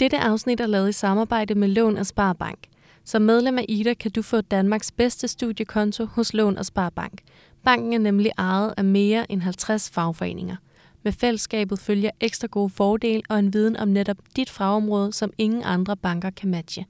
Dette 0.00 0.18
afsnit 0.18 0.60
er 0.60 0.66
lavet 0.66 0.88
i 0.88 0.92
samarbejde 0.92 1.54
med 1.54 1.68
Lån 1.68 1.96
og 1.96 2.06
Sparbank. 2.06 2.58
Som 3.04 3.22
medlem 3.22 3.58
af 3.58 3.64
IDA 3.68 3.94
kan 3.94 4.10
du 4.10 4.22
få 4.22 4.40
Danmarks 4.40 4.92
bedste 4.92 5.28
studiekonto 5.28 6.04
hos 6.04 6.34
Lån 6.34 6.58
og 6.58 6.66
Sparbank. 6.66 7.22
Banken 7.64 7.92
er 7.92 7.98
nemlig 7.98 8.30
ejet 8.38 8.74
af 8.76 8.84
mere 8.84 9.32
end 9.32 9.42
50 9.42 9.90
fagforeninger. 9.90 10.56
Med 11.02 11.12
fællesskabet 11.12 11.78
følger 11.78 12.10
ekstra 12.20 12.46
gode 12.46 12.70
fordele 12.70 13.22
og 13.28 13.38
en 13.38 13.52
viden 13.52 13.76
om 13.76 13.88
netop 13.88 14.16
dit 14.36 14.50
fagområde, 14.50 15.12
som 15.12 15.32
ingen 15.38 15.62
andre 15.64 15.96
banker 15.96 16.30
kan 16.30 16.50
matche. 16.50 16.86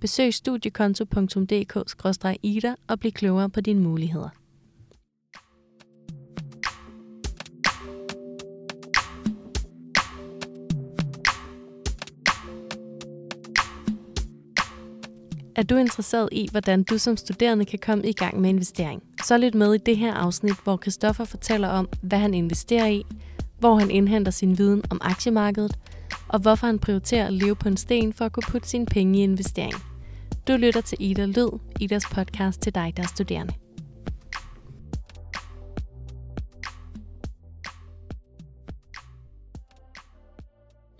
Besøg 0.00 0.34
studiekonto.dk-ida 0.34 2.74
og 2.88 3.00
bliv 3.00 3.12
klogere 3.12 3.50
på 3.50 3.60
dine 3.60 3.80
muligheder. 3.80 4.28
Er 15.56 15.62
du 15.62 15.76
interesseret 15.76 16.28
i, 16.32 16.48
hvordan 16.50 16.82
du 16.82 16.98
som 16.98 17.16
studerende 17.16 17.64
kan 17.64 17.78
komme 17.78 18.08
i 18.08 18.12
gang 18.12 18.40
med 18.40 18.50
investering? 18.50 19.02
Så 19.24 19.38
lyt 19.38 19.54
med 19.54 19.74
i 19.74 19.78
det 19.78 19.96
her 19.96 20.14
afsnit, 20.14 20.54
hvor 20.64 20.78
Christoffer 20.82 21.24
fortæller 21.24 21.68
om, 21.68 21.88
hvad 22.02 22.18
han 22.18 22.34
investerer 22.34 22.86
i, 22.86 23.02
hvor 23.58 23.74
han 23.74 23.90
indhenter 23.90 24.32
sin 24.32 24.58
viden 24.58 24.82
om 24.90 24.98
aktiemarkedet, 25.00 25.78
og 26.28 26.40
hvorfor 26.40 26.66
han 26.66 26.78
prioriterer 26.78 27.26
at 27.26 27.32
leve 27.32 27.56
på 27.56 27.68
en 27.68 27.76
sten 27.76 28.12
for 28.12 28.24
at 28.24 28.32
kunne 28.32 28.42
putte 28.48 28.68
sine 28.68 28.86
penge 28.86 29.18
i 29.18 29.22
investering. 29.22 29.74
Du 30.48 30.52
lytter 30.56 30.80
til 30.80 30.98
Ida 31.00 31.24
Lyd, 31.24 31.58
Idas 31.80 32.06
podcast 32.14 32.60
til 32.60 32.74
dig, 32.74 32.92
der 32.96 33.02
er 33.02 33.06
studerende. 33.06 33.54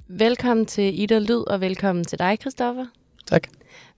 Velkommen 0.08 0.66
til 0.66 1.00
Ida 1.00 1.18
Lyd, 1.18 1.44
og 1.50 1.60
velkommen 1.60 2.04
til 2.04 2.18
dig, 2.18 2.38
Christoffer. 2.40 2.86
Tak. 3.26 3.48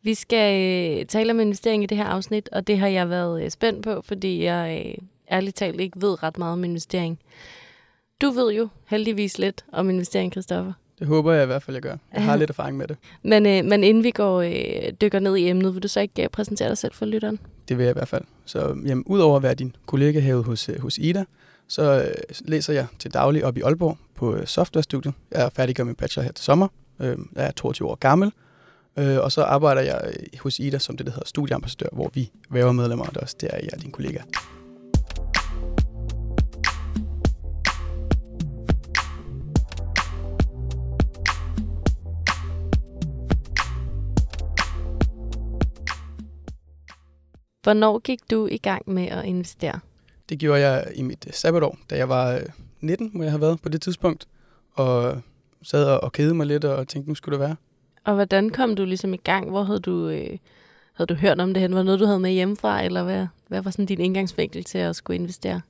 Vi 0.03 0.15
skal 0.15 0.63
øh, 1.01 1.07
tale 1.07 1.31
om 1.31 1.41
investering 1.41 1.83
i 1.83 1.87
det 1.87 1.97
her 1.97 2.05
afsnit, 2.05 2.49
og 2.53 2.67
det 2.67 2.79
har 2.79 2.89
jeg 2.89 3.11
været 3.11 3.45
øh, 3.45 3.51
spændt 3.51 3.85
på, 3.85 4.03
fordi 4.05 4.45
jeg 4.45 4.85
øh, 4.87 4.95
ærligt 5.31 5.57
talt 5.57 5.81
ikke 5.81 6.01
ved 6.01 6.23
ret 6.23 6.39
meget 6.39 6.53
om 6.53 6.65
investering. 6.65 7.19
Du 8.23 8.31
ved 8.31 8.53
jo 8.53 8.69
heldigvis 8.87 9.39
lidt 9.39 9.65
om 9.73 9.91
investering, 9.91 10.33
Christoffer. 10.33 10.73
Det 10.99 11.07
håber 11.07 11.33
jeg 11.33 11.43
i 11.43 11.47
hvert 11.47 11.63
fald, 11.63 11.75
jeg 11.75 11.83
gør. 11.83 11.97
Jeg 12.13 12.23
har 12.25 12.37
lidt 12.43 12.51
erfaring 12.51 12.77
med 12.77 12.89
det. 12.89 12.97
Men, 13.23 13.47
øh, 13.47 13.65
men 13.65 13.85
inden 13.85 14.05
vi 14.05 14.11
går 14.11 14.41
øh, 14.41 14.93
dykker 15.01 15.19
ned 15.19 15.37
i 15.37 15.49
emnet, 15.49 15.75
vil 15.75 15.83
du 15.83 15.89
så 15.89 16.01
ikke 16.01 16.23
øh, 16.23 16.29
præsentere 16.29 16.69
dig 16.69 16.79
selv 16.79 16.95
for 16.95 17.07
lytteren? 17.07 17.39
Det 17.69 17.79
vil 17.79 17.85
jeg 17.85 17.91
i 17.91 17.99
hvert 17.99 18.09
fald. 18.09 18.25
Så 18.45 18.59
jamen, 18.87 19.05
udover 19.07 19.37
at 19.37 19.43
være 19.43 19.55
din 19.55 19.77
kollega 19.87 20.21
herude 20.21 20.45
hos, 20.45 20.69
øh, 20.69 20.81
hos 20.81 20.99
Ida, 20.99 21.25
så 21.69 21.83
øh, 21.83 22.15
læser 22.41 22.73
jeg 22.73 22.87
til 22.99 23.15
daglig 23.15 23.45
op 23.45 23.57
i 23.57 23.61
Aalborg 23.61 23.99
på 24.15 24.35
øh, 24.35 24.47
softwarestudiet. 24.47 25.15
Jeg 25.31 25.45
er 25.45 25.49
færdig 25.49 25.75
med 25.79 25.85
min 25.85 25.95
bachelor 25.95 26.25
her 26.25 26.33
til 26.33 26.45
sommer. 26.45 26.69
Øh, 27.01 27.19
jeg 27.37 27.47
er 27.47 27.51
22 27.51 27.89
år 27.89 27.95
gammel. 27.95 28.33
Øh, 28.99 29.19
og 29.19 29.33
så 29.33 29.43
arbejder 29.43 29.81
jeg 29.81 30.01
øh, 30.07 30.39
hos 30.41 30.59
Ida 30.59 30.79
som 30.79 30.97
det, 30.97 31.07
der 31.07 31.13
hedder 31.13 31.27
studieambassadør, 31.27 31.89
hvor 31.93 32.11
vi 32.15 32.31
væver 32.51 32.73
medlemmer, 32.73 33.05
og 33.05 33.11
det 33.11 33.17
er 33.17 33.21
også 33.21 33.37
der, 33.41 33.49
jeg 33.53 33.69
er 33.73 33.79
din 33.79 33.91
kollega. 33.91 34.19
Hvornår 47.63 47.99
gik 47.99 48.21
du 48.31 48.47
i 48.47 48.57
gang 48.59 48.83
med 48.87 49.07
at 49.07 49.25
investere? 49.25 49.81
Det 50.29 50.39
gjorde 50.39 50.61
jeg 50.61 50.93
i 50.95 51.03
mit 51.03 51.25
øh, 51.27 51.33
sabbatår, 51.33 51.79
da 51.91 51.97
jeg 51.97 52.09
var 52.09 52.41
19, 52.81 53.07
øh, 53.07 53.17
må 53.17 53.23
jeg 53.23 53.33
have 53.33 53.41
været 53.41 53.63
på 53.63 53.69
det 53.69 53.83
tidspunkt, 53.83 54.29
og 54.73 55.23
sad 55.63 55.85
og 55.85 56.13
kedede 56.13 56.35
mig 56.35 56.47
lidt 56.47 56.65
og 56.65 56.89
tænkte, 56.89 57.11
nu 57.11 57.15
skulle 57.15 57.39
det 57.39 57.49
være. 57.49 57.57
Og 58.09 58.15
hvordan 58.15 58.51
kom 58.51 58.77
du 58.77 58.85
ligesom 58.85 59.15
i 59.15 59.17
gang? 59.17 59.51
Hvor 59.51 59.63
havde 59.63 59.81
du, 59.81 60.09
øh, 60.09 60.39
havde 60.93 61.07
du 61.09 61.15
hørt 61.15 61.41
om 61.41 61.55
det 61.55 61.61
hen? 61.61 61.73
Var 61.73 61.79
det 61.79 61.85
noget, 61.85 62.01
du 62.01 62.07
havde 62.07 62.21
med 62.21 62.31
hjemmefra, 62.31 62.83
eller 62.83 63.03
hvad, 63.03 63.27
hvad 63.49 63.63
var 63.63 63.71
sådan 63.71 63.87
din 63.87 64.01
indgangsvinkel 64.01 64.65
til 64.65 64.79
at 64.79 64.97
skulle 64.97 65.15
investere? 65.15 65.61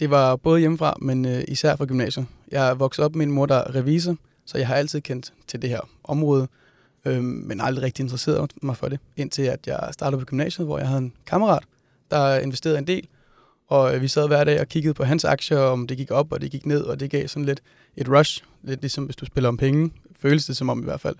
Det 0.00 0.10
var 0.10 0.36
både 0.36 0.60
hjemmefra, 0.60 0.96
men 1.00 1.26
øh, 1.26 1.44
især 1.48 1.76
fra 1.76 1.84
gymnasiet. 1.84 2.26
Jeg 2.52 2.70
er 2.70 2.74
vokset 2.74 3.04
op 3.04 3.14
med 3.14 3.26
en 3.26 3.32
mor, 3.32 3.46
der 3.46 3.54
er 3.54 3.74
revisor, 3.74 4.16
så 4.46 4.58
jeg 4.58 4.66
har 4.66 4.74
altid 4.74 5.00
kendt 5.00 5.32
til 5.46 5.62
det 5.62 5.70
her 5.70 5.80
område, 6.04 6.48
øh, 7.04 7.22
men 7.22 7.60
aldrig 7.60 7.84
rigtig 7.84 8.02
interesseret 8.02 8.50
mig 8.62 8.76
for 8.76 8.88
det, 8.88 9.00
indtil 9.16 9.42
at 9.42 9.66
jeg 9.66 9.88
startede 9.92 10.20
på 10.20 10.26
gymnasiet, 10.26 10.66
hvor 10.66 10.78
jeg 10.78 10.88
havde 10.88 10.98
en 10.98 11.12
kammerat, 11.26 11.62
der 12.10 12.38
investerede 12.38 12.78
en 12.78 12.86
del, 12.86 13.08
og 13.68 13.94
øh, 13.94 14.02
vi 14.02 14.08
sad 14.08 14.26
hver 14.26 14.44
dag 14.44 14.60
og 14.60 14.68
kiggede 14.68 14.94
på 14.94 15.04
hans 15.04 15.24
aktier, 15.24 15.58
om 15.58 15.86
det 15.86 15.96
gik 15.96 16.10
op, 16.10 16.32
og 16.32 16.40
det 16.40 16.50
gik 16.50 16.66
ned, 16.66 16.82
og 16.82 17.00
det 17.00 17.10
gav 17.10 17.28
sådan 17.28 17.44
lidt 17.44 17.62
et 17.96 18.08
rush, 18.08 18.44
lidt 18.62 18.80
ligesom 18.80 19.04
hvis 19.04 19.16
du 19.16 19.24
spiller 19.24 19.48
om 19.48 19.56
penge, 19.56 19.90
føles 20.20 20.46
det 20.46 20.56
som 20.56 20.68
om 20.68 20.80
i 20.80 20.84
hvert 20.84 21.00
fald. 21.00 21.16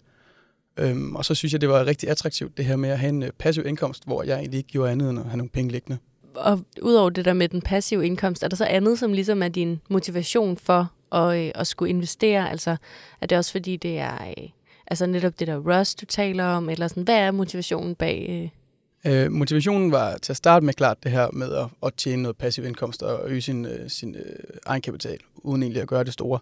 Øhm, 0.79 1.17
og 1.17 1.25
så 1.25 1.35
synes 1.35 1.53
jeg, 1.53 1.61
det 1.61 1.69
var 1.69 1.87
rigtig 1.87 2.09
attraktivt, 2.09 2.57
det 2.57 2.65
her 2.65 2.77
med 2.77 2.91
at 2.91 2.99
have 2.99 3.09
en 3.09 3.23
øh, 3.23 3.31
passiv 3.39 3.67
indkomst, 3.67 4.05
hvor 4.05 4.23
jeg 4.23 4.39
egentlig 4.39 4.59
ikke 4.59 4.69
gjorde 4.69 4.93
andet 4.93 5.11
end 5.11 5.19
at 5.19 5.25
have 5.25 5.37
nogle 5.37 5.51
penge 5.51 5.73
liggende. 5.73 5.99
Og 6.35 6.61
udover 6.83 7.11
det 7.11 7.25
der 7.25 7.33
med 7.33 7.49
den 7.49 7.63
passive 7.63 8.07
indkomst, 8.07 8.43
er 8.43 8.49
der 8.49 8.57
så 8.57 8.65
andet, 8.65 8.99
som 8.99 9.13
ligesom 9.13 9.43
er 9.43 9.49
din 9.49 9.81
motivation 9.89 10.57
for 10.57 10.93
at, 11.13 11.39
øh, 11.39 11.51
at 11.55 11.67
skulle 11.67 11.91
investere? 11.91 12.51
Altså 12.51 12.77
er 13.21 13.27
det 13.27 13.39
også 13.39 13.53
fordi, 13.53 13.77
det 13.77 13.99
er 13.99 14.15
øh, 14.39 14.49
altså 14.87 15.07
netop 15.07 15.39
det 15.39 15.47
der 15.47 15.57
rush, 15.57 15.97
du 16.01 16.07
taler 16.07 16.45
om, 16.45 16.69
eller 16.69 16.89
sådan, 16.89 17.03
hvad 17.03 17.19
er 17.19 17.31
motivationen 17.31 17.95
bag? 17.95 18.51
Øh? 19.05 19.23
Øh, 19.25 19.33
motivationen 19.33 19.93
var 19.93 20.17
til 20.17 20.33
at 20.33 20.37
starte 20.37 20.67
med 20.67 20.75
klart 20.75 21.05
det 21.05 21.13
her 21.13 21.29
med 21.33 21.53
at, 21.53 21.67
at 21.83 21.95
tjene 21.95 22.23
noget 22.23 22.37
passiv 22.37 22.65
indkomst 22.65 23.03
og 23.03 23.31
øge 23.31 23.41
sin, 23.41 23.67
øh, 23.67 23.91
sin 23.91 24.15
øh, 24.15 24.37
egenkapital, 24.67 25.19
uden 25.37 25.63
egentlig 25.63 25.83
at 25.83 25.89
gøre 25.89 26.05
det 26.05 26.13
store. 26.13 26.39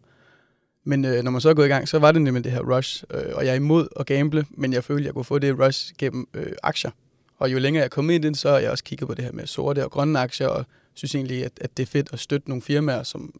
Men 0.89 1.05
øh, 1.05 1.23
når 1.23 1.31
man 1.31 1.41
så 1.41 1.51
er 1.51 1.55
gået 1.55 1.67
i 1.67 1.69
gang, 1.69 1.89
så 1.89 1.99
var 1.99 2.13
det 2.13 2.23
nemlig 2.23 2.45
det 2.45 2.53
her 2.53 2.77
rush, 2.77 3.05
øh, 3.15 3.23
og 3.35 3.45
jeg 3.45 3.51
er 3.51 3.55
imod 3.55 3.89
at 4.01 4.07
gamble, 4.07 4.45
men 4.51 4.73
jeg 4.73 4.85
følte, 4.85 5.01
at 5.01 5.07
jeg 5.07 5.15
kunne 5.15 5.25
få 5.25 5.39
det 5.39 5.59
rush 5.61 5.93
gennem 5.99 6.29
øh, 6.35 6.53
aktier. 6.63 6.91
Og 7.39 7.53
jo 7.53 7.59
længere 7.59 7.83
jeg 7.83 7.91
kom 7.91 8.11
ind 8.11 8.25
i 8.25 8.29
det, 8.29 8.39
så 8.39 8.51
har 8.51 8.59
jeg 8.59 8.71
også 8.71 8.85
kigget 8.85 9.09
på 9.09 9.15
det 9.15 9.25
her 9.25 9.33
med 9.33 9.47
sorte 9.47 9.85
og 9.85 9.91
grønne 9.91 10.19
aktier, 10.19 10.49
og 10.49 10.65
synes 10.95 11.15
egentlig, 11.15 11.45
at, 11.45 11.53
at 11.61 11.77
det 11.77 11.83
er 11.83 11.87
fedt 11.87 12.09
at 12.13 12.21
støtte 12.21 12.49
nogle 12.49 12.63
firmaer, 12.63 13.03
som 13.03 13.35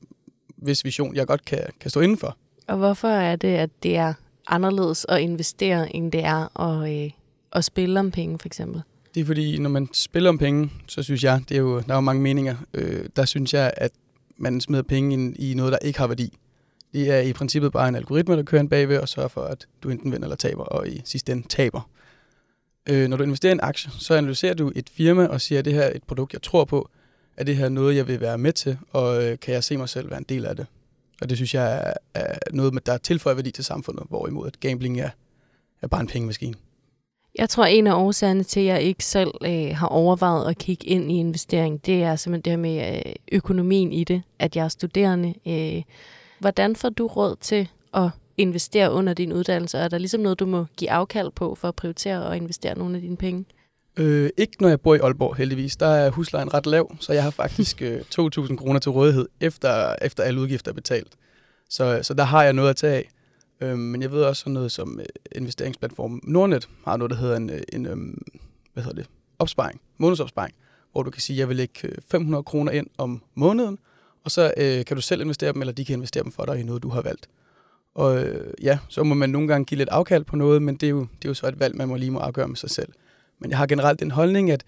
hvis 0.57 0.85
vision 0.85 1.17
jeg 1.17 1.27
godt 1.27 1.45
kan, 1.45 1.61
kan 1.81 1.91
stå 1.91 2.01
indenfor. 2.01 2.37
Og 2.67 2.77
hvorfor 2.77 3.09
er 3.09 3.37
det, 3.37 3.49
at 3.49 3.71
det 3.83 3.97
er 3.97 4.15
anderledes 4.47 5.07
at 5.09 5.21
investere, 5.21 5.97
end 5.97 6.13
det 6.13 6.25
er 6.25 6.61
at, 6.61 7.05
øh, 7.05 7.11
at 7.53 7.65
spille 7.65 8.01
om 8.01 8.11
penge, 8.11 8.39
for 8.39 8.47
eksempel? 8.47 8.83
Det 9.15 9.21
er 9.21 9.25
fordi, 9.25 9.59
når 9.59 9.71
man 9.71 9.89
spiller 9.93 10.31
om 10.31 10.39
penge, 10.39 10.71
så 10.89 11.03
synes 11.03 11.25
jeg, 11.25 11.41
det 11.49 11.55
er 11.55 11.59
jo, 11.59 11.81
der 11.81 11.91
er 11.91 11.95
jo 11.95 12.01
mange 12.01 12.23
meninger, 12.23 12.57
øh, 12.75 13.05
der 13.17 13.25
synes 13.25 13.55
jeg, 13.55 13.73
at 13.77 13.91
man 14.37 14.61
smider 14.61 14.83
penge 14.83 15.13
ind 15.13 15.37
i 15.39 15.55
noget, 15.55 15.73
der 15.73 15.79
ikke 15.79 15.99
har 15.99 16.07
værdi. 16.07 16.39
Det 16.97 17.11
er 17.11 17.21
i 17.21 17.33
princippet 17.33 17.73
bare 17.73 17.89
en 17.89 17.95
algoritme, 17.95 18.37
der 18.37 18.43
kører 18.43 18.61
en 18.61 18.69
bagved 18.69 18.99
og 18.99 19.09
sørger 19.09 19.29
for, 19.29 19.41
at 19.41 19.67
du 19.83 19.91
enten 19.91 20.13
vinder 20.13 20.25
eller 20.25 20.37
taber, 20.37 20.65
og 20.65 20.89
i 20.89 21.03
sidste 21.05 21.33
ende 21.33 21.49
taber. 21.49 21.91
Øh, 22.89 23.09
når 23.09 23.17
du 23.17 23.23
investerer 23.23 23.51
i 23.51 23.53
en 23.53 23.61
aktie, 23.63 23.91
så 23.99 24.15
analyserer 24.15 24.55
du 24.55 24.73
et 24.77 24.91
firma 24.91 25.27
og 25.27 25.41
siger, 25.41 25.59
at 25.59 25.65
det 25.65 25.73
her 25.73 25.83
er 25.83 25.97
et 25.97 26.03
produkt, 26.03 26.33
jeg 26.33 26.43
tror 26.43 26.65
på. 26.65 26.89
Er 27.37 27.45
det 27.45 27.57
her 27.57 27.69
noget, 27.69 27.97
jeg 27.97 28.09
vil 28.09 28.21
være 28.21 28.39
med 28.39 28.53
til, 28.53 28.79
og 28.93 29.25
øh, 29.25 29.39
kan 29.39 29.55
jeg 29.55 29.65
se 29.65 29.77
mig 29.77 29.89
selv 29.89 30.11
være 30.11 30.19
en 30.19 30.27
del 30.29 30.47
af 30.47 30.57
det? 30.57 30.67
Og 31.23 31.29
det 31.29 31.39
synes 31.39 31.55
jeg 31.55 31.75
er, 31.75 31.93
er 32.15 32.39
noget, 32.53 32.87
der 32.87 32.97
tilføjer 32.99 33.35
værdi 33.35 33.51
til 33.51 33.65
samfundet, 33.65 34.07
hvorimod 34.09 34.47
at 34.47 34.61
gambling 34.61 35.01
er, 35.01 35.11
er 35.83 35.87
bare 35.87 36.01
en 36.01 36.07
pengemaskine. 36.07 36.55
Jeg 37.39 37.49
tror, 37.49 37.65
en 37.65 37.87
af 37.87 37.95
årsagerne 37.95 38.43
til, 38.43 38.61
at 38.61 38.67
jeg 38.67 38.83
ikke 38.83 39.05
selv 39.05 39.31
øh, 39.45 39.77
har 39.77 39.87
overvejet 39.87 40.51
at 40.51 40.59
kigge 40.59 40.87
ind 40.87 41.13
i 41.13 41.15
investering, 41.15 41.87
det 41.87 42.03
er 42.03 42.17
simpelthen 42.17 42.45
det 42.45 42.53
her 42.53 42.79
med 42.79 43.03
øh, 43.07 43.13
økonomien 43.33 43.93
i 43.93 44.05
det. 44.05 44.23
At 44.39 44.57
jeg 44.57 44.65
er 44.65 44.69
studerende, 44.69 45.35
øh, 45.47 45.83
Hvordan 46.39 46.77
får 46.77 46.89
du 46.89 47.07
råd 47.07 47.37
til 47.41 47.69
at 47.95 48.11
investere 48.37 48.93
under 48.93 49.15
din 49.15 49.33
uddannelse? 49.33 49.79
Er 49.79 49.89
der 49.89 49.99
ligesom 49.99 50.21
noget, 50.21 50.39
du 50.39 50.47
må 50.47 50.67
give 50.77 50.91
afkald 50.91 51.31
på 51.31 51.55
for 51.55 51.69
at 51.69 51.77
prioritere 51.77 52.27
og 52.27 52.37
investere 52.37 52.79
nogle 52.79 52.97
af 52.97 53.01
dine 53.03 53.17
penge? 53.17 53.45
Øh, 53.97 54.31
ikke 54.37 54.57
når 54.61 54.69
jeg 54.69 54.81
bor 54.81 54.95
i 54.95 54.99
Aalborg, 54.99 55.37
heldigvis. 55.37 55.77
Der 55.77 55.87
er 55.87 56.11
huslejen 56.11 56.55
ret 56.55 56.67
lav, 56.67 56.97
så 57.01 57.13
jeg 57.13 57.23
har 57.23 57.31
faktisk 57.31 57.83
øh, 57.83 58.01
2.000 58.21 58.57
kroner 58.57 58.79
til 58.79 58.91
rådighed, 58.91 59.29
efter, 59.41 59.95
efter 60.03 60.23
alle 60.23 60.41
udgifter 60.41 60.71
er 60.71 60.75
betalt. 60.75 61.13
Så, 61.71 62.01
så 62.03 62.15
der 62.15 62.25
har 62.25 62.43
jeg 62.43 62.53
noget 62.53 62.71
at 62.71 62.77
tage 62.77 62.95
af. 62.95 63.11
Øh, 63.61 63.79
men 63.79 64.03
jeg 64.03 64.13
ved 64.13 64.23
også 64.23 64.41
sådan 64.41 64.53
noget 64.53 64.73
som 64.73 65.01
øh, 65.01 65.07
investeringsplatform 65.33 66.21
Nordnet 66.23 66.69
har 66.85 66.97
noget, 66.97 67.11
der 67.11 67.17
hedder 67.17 67.37
en, 67.37 67.51
en 67.73 67.87
øh, 67.87 67.97
hvad 68.73 68.83
hedder 68.85 68.97
det, 68.97 69.07
opsparing, 69.39 69.81
månedsopsparing, 69.99 70.55
hvor 70.93 71.03
du 71.03 71.11
kan 71.11 71.23
sige, 71.23 71.35
at 71.35 71.39
jeg 71.39 71.49
vil 71.49 71.57
lægge 71.57 71.93
500 72.11 72.41
øh, 72.41 72.45
kroner 72.45 72.73
ind 72.73 72.87
om 72.99 73.23
måneden, 73.35 73.79
og 74.27 74.33
så 74.33 74.53
øh, 74.57 74.85
kan 74.85 74.97
du 74.97 75.03
selv 75.03 75.21
investere 75.21 75.53
dem, 75.53 75.61
eller 75.61 75.73
de 75.73 75.85
kan 75.85 75.95
investere 75.95 76.25
dem 76.25 76.33
for 76.33 76.45
dig 76.45 76.61
i 76.61 76.63
noget, 76.63 76.83
du 76.83 76.89
har 76.89 77.03
valgt. 77.03 77.29
Og 77.95 78.25
øh, 78.25 78.55
ja, 78.63 78.79
så 78.89 79.03
må 79.03 79.15
man 79.15 79.31
nogle 79.31 79.49
gange 79.49 79.65
give 79.65 79.79
lidt 79.79 79.89
afkald 79.89 80.25
på 80.25 80.37
noget, 80.37 80.63
men 80.63 80.77
det 80.77 80.87
er, 80.87 80.91
jo, 80.91 81.01
det 81.01 81.25
er 81.25 81.29
jo 81.29 81.35
så 81.35 81.47
et 81.47 81.61
valg, 81.61 81.77
man 81.77 81.89
må 81.89 81.97
lige 81.97 82.11
må 82.11 82.19
afgøre 82.19 82.49
med 82.49 82.57
sig 82.57 82.71
selv. 82.71 82.89
Men 83.39 83.51
jeg 83.51 83.59
har 83.59 83.67
generelt 83.67 84.01
den 84.01 84.11
holdning, 84.11 84.51
at 84.51 84.65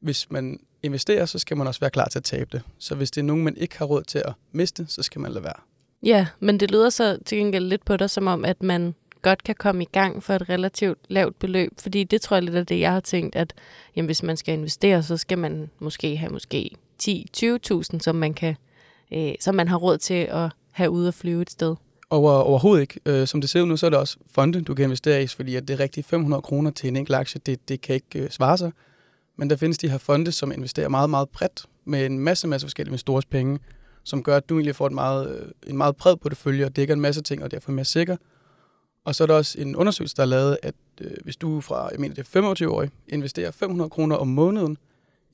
hvis 0.00 0.30
man 0.30 0.60
investerer, 0.82 1.26
så 1.26 1.38
skal 1.38 1.56
man 1.56 1.66
også 1.66 1.80
være 1.80 1.90
klar 1.90 2.08
til 2.08 2.18
at 2.18 2.24
tabe 2.24 2.48
det. 2.52 2.62
Så 2.78 2.94
hvis 2.94 3.10
det 3.10 3.20
er 3.20 3.24
nogen, 3.24 3.44
man 3.44 3.56
ikke 3.56 3.78
har 3.78 3.84
råd 3.84 4.02
til 4.02 4.22
at 4.24 4.32
miste, 4.52 4.86
så 4.88 5.02
skal 5.02 5.20
man 5.20 5.32
lade 5.32 5.44
være. 5.44 5.60
Ja, 6.02 6.26
men 6.40 6.60
det 6.60 6.70
lyder 6.70 6.90
så 6.90 7.18
til 7.26 7.38
gengæld 7.38 7.64
lidt 7.64 7.84
på 7.84 7.96
dig, 7.96 8.10
som 8.10 8.26
om, 8.26 8.44
at 8.44 8.62
man 8.62 8.94
godt 9.22 9.42
kan 9.42 9.54
komme 9.54 9.82
i 9.82 9.88
gang 9.92 10.22
for 10.22 10.34
et 10.34 10.48
relativt 10.48 10.98
lavt 11.08 11.38
beløb. 11.38 11.72
Fordi 11.78 12.04
det 12.04 12.20
tror 12.20 12.36
jeg 12.36 12.42
lidt 12.42 12.56
af 12.56 12.66
det, 12.66 12.80
jeg 12.80 12.92
har 12.92 13.00
tænkt, 13.00 13.36
at 13.36 13.54
jamen, 13.96 14.06
hvis 14.06 14.22
man 14.22 14.36
skal 14.36 14.54
investere, 14.54 15.02
så 15.02 15.16
skal 15.16 15.38
man 15.38 15.70
måske 15.78 16.16
have 16.16 16.32
måske 16.32 16.70
10-20.000, 17.02 17.98
som 17.98 18.16
man 18.16 18.34
kan 18.34 18.56
øh, 19.12 19.34
som 19.40 19.54
man 19.54 19.68
har 19.68 19.76
råd 19.76 19.98
til 19.98 20.14
at 20.30 20.50
have 20.70 20.90
ude 20.90 21.08
og 21.08 21.14
flyve 21.14 21.42
et 21.42 21.50
sted. 21.50 21.76
Over, 22.10 22.32
overhovedet 22.32 22.80
ikke. 22.80 23.00
Øh, 23.06 23.26
som 23.26 23.40
det 23.40 23.50
ser 23.50 23.62
ud 23.62 23.66
nu, 23.66 23.76
så 23.76 23.86
er 23.86 23.90
det 23.90 23.98
også 23.98 24.16
fonde, 24.30 24.62
du 24.62 24.74
kan 24.74 24.84
investere 24.84 25.22
i, 25.22 25.26
fordi 25.26 25.56
at 25.56 25.68
det 25.68 25.74
er 25.74 25.80
rigtigt 25.80 26.06
500 26.06 26.42
kroner 26.42 26.70
til 26.70 26.88
en 26.88 26.96
enkelt 26.96 27.16
aktie, 27.16 27.40
det, 27.46 27.68
det 27.68 27.80
kan 27.80 27.94
ikke 27.94 28.18
øh, 28.18 28.30
svare 28.30 28.58
sig. 28.58 28.72
Men 29.36 29.50
der 29.50 29.56
findes 29.56 29.78
de 29.78 29.88
her 29.90 29.98
fonde, 29.98 30.32
som 30.32 30.52
investerer 30.52 30.88
meget, 30.88 31.10
meget 31.10 31.28
bredt 31.28 31.66
med 31.84 32.06
en 32.06 32.18
masse, 32.18 32.48
masse 32.48 32.64
forskellige 32.64 32.90
investorers 32.90 33.26
penge, 33.26 33.58
som 34.04 34.22
gør, 34.22 34.36
at 34.36 34.48
du 34.48 34.54
egentlig 34.54 34.76
får 34.76 34.86
et 34.86 34.92
meget, 34.92 35.30
øh, 35.30 35.48
en 35.66 35.76
meget 35.76 35.96
bred 35.96 36.16
portefølje 36.16 36.64
og 36.64 36.76
dækker 36.76 36.94
en 36.94 37.00
masse 37.00 37.22
ting, 37.22 37.44
og 37.44 37.50
derfor 37.50 37.70
er 37.70 37.74
mere 37.74 37.84
sikker. 37.84 38.16
Og 39.04 39.14
så 39.14 39.24
er 39.24 39.26
der 39.26 39.34
også 39.34 39.60
en 39.60 39.76
undersøgelse, 39.76 40.16
der 40.16 40.22
er 40.22 40.26
lavet, 40.26 40.58
at 40.62 40.74
øh, 41.00 41.10
hvis 41.24 41.36
du 41.36 41.60
fra, 41.60 41.88
jeg 41.88 42.00
mener 42.00 42.14
det 42.14 42.22
er 42.22 42.26
25 42.26 42.70
år, 42.70 42.86
investerer 43.08 43.50
500 43.50 43.90
kroner 43.90 44.16
om 44.16 44.28
måneden, 44.28 44.78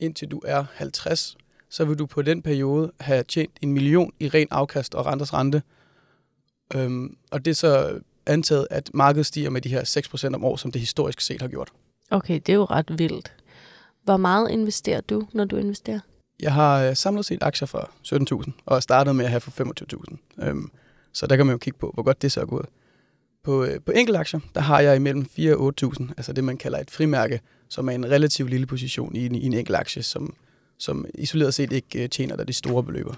indtil 0.01 0.29
du 0.29 0.41
er 0.45 0.65
50, 0.75 1.37
så 1.75 1.85
vil 1.85 1.99
du 1.99 2.07
på 2.07 2.23
den 2.23 2.43
periode 2.43 2.93
have 3.01 3.25
tjent 3.29 3.51
en 3.63 3.73
million 3.73 4.13
i 4.21 4.29
ren 4.29 4.47
afkast 4.51 4.95
og 4.95 5.07
renters 5.07 5.35
rente. 5.35 5.63
Øhm, 6.75 7.17
og 7.31 7.45
det 7.45 7.51
er 7.51 7.55
så 7.55 8.01
antaget, 8.27 8.67
at 8.71 8.91
markedet 8.95 9.27
stiger 9.27 9.51
med 9.51 9.61
de 9.61 9.69
her 9.69 9.83
6% 10.31 10.35
om 10.35 10.45
år, 10.45 10.57
som 10.57 10.73
det 10.73 10.81
historisk 10.81 11.21
set 11.21 11.41
har 11.41 11.49
gjort. 11.49 11.73
Okay, 12.11 12.35
det 12.35 12.49
er 12.49 12.55
jo 12.55 12.65
ret 12.65 12.99
vildt. 12.99 13.33
Hvor 14.05 14.17
meget 14.17 14.51
investerer 14.51 15.01
du, 15.01 15.27
når 15.33 15.45
du 15.45 15.57
investerer? 15.57 16.01
Jeg 16.41 16.53
har 16.53 16.85
øh, 16.85 16.97
samlet 16.97 17.25
set 17.25 17.43
aktier 17.43 17.67
for 17.67 17.91
17.000, 18.43 18.51
og 18.67 18.83
startet 18.83 19.17
med 19.17 19.25
at 19.25 19.31
have 19.31 19.41
for 19.41 19.51
25.000. 19.51 20.45
Øhm, 20.47 20.71
så 21.13 21.27
der 21.27 21.37
kan 21.37 21.47
man 21.47 21.53
jo 21.55 21.59
kigge 21.59 21.79
på, 21.79 21.91
hvor 21.95 22.03
godt 22.03 22.23
det 22.23 22.33
så 22.33 22.41
er 22.41 22.47
gået. 22.47 22.67
På, 23.45 23.65
øh, 23.65 23.81
på 23.87 23.93
enkeltaktier, 23.93 24.41
der 24.55 24.61
har 24.61 24.81
jeg 24.81 24.97
imellem 24.97 25.27
4 25.27 25.57
og 25.57 25.73
8.000, 25.83 26.09
altså 26.17 26.33
det 26.33 26.45
man 26.45 26.57
kalder 26.57 26.79
et 26.79 26.91
frimærke, 26.91 27.41
som 27.69 27.89
er 27.89 27.93
en 27.93 28.11
relativt 28.11 28.51
lille 28.51 28.67
position 28.67 29.17
i 29.17 29.27
en, 29.27 29.35
i 29.35 29.47
en 29.47 29.55
enkelt 29.55 29.77
aktie, 29.77 30.03
som, 30.03 30.35
som 30.85 31.05
isoleret 31.15 31.55
set 31.55 31.73
ikke 31.73 32.03
øh, 32.03 32.09
tjener 32.09 32.37
dig 32.37 32.49
de 32.49 32.53
store 32.53 32.85
beløber. 32.85 33.15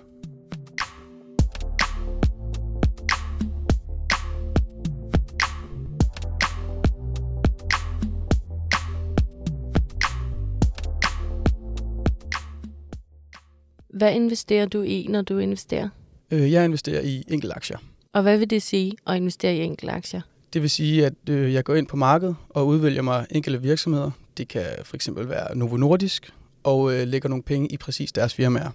Hvad 13.89 14.15
investerer 14.15 14.67
du 14.67 14.83
i, 14.83 15.07
når 15.11 15.23
du 15.23 15.39
investerer? 15.39 15.89
Øh, 16.31 16.53
jeg 16.53 16.65
investerer 16.65 17.01
i 17.01 17.25
enkeltaktier. 17.29 17.79
Og 18.13 18.23
hvad 18.23 18.39
vil 18.39 18.51
det 18.51 18.63
sige 18.63 18.93
at 19.07 19.17
investere 19.17 19.57
i 19.57 19.61
enkelte 19.61 19.93
aktier? 19.93 20.21
Det 20.53 20.63
vil 20.63 20.71
sige, 20.71 21.07
at 21.07 21.15
øh, 21.29 21.53
jeg 21.53 21.65
går 21.65 21.75
ind 21.75 21.87
på 21.87 21.97
markedet 21.97 22.37
og 22.49 22.67
udvælger 22.67 23.03
mig 23.03 23.27
enkelte 23.31 23.63
virksomheder. 23.63 24.11
Det 24.37 24.49
kan 24.49 24.67
for 24.85 24.97
eksempel 24.97 25.29
være 25.29 25.57
Novo 25.57 25.77
Nordisk, 25.77 26.33
og 26.67 26.95
øh, 26.95 27.09
lægger 27.09 27.29
nogle 27.29 27.43
penge 27.43 27.69
i 27.69 27.77
præcis 27.77 28.13
deres 28.13 28.35
firmaer. 28.35 28.71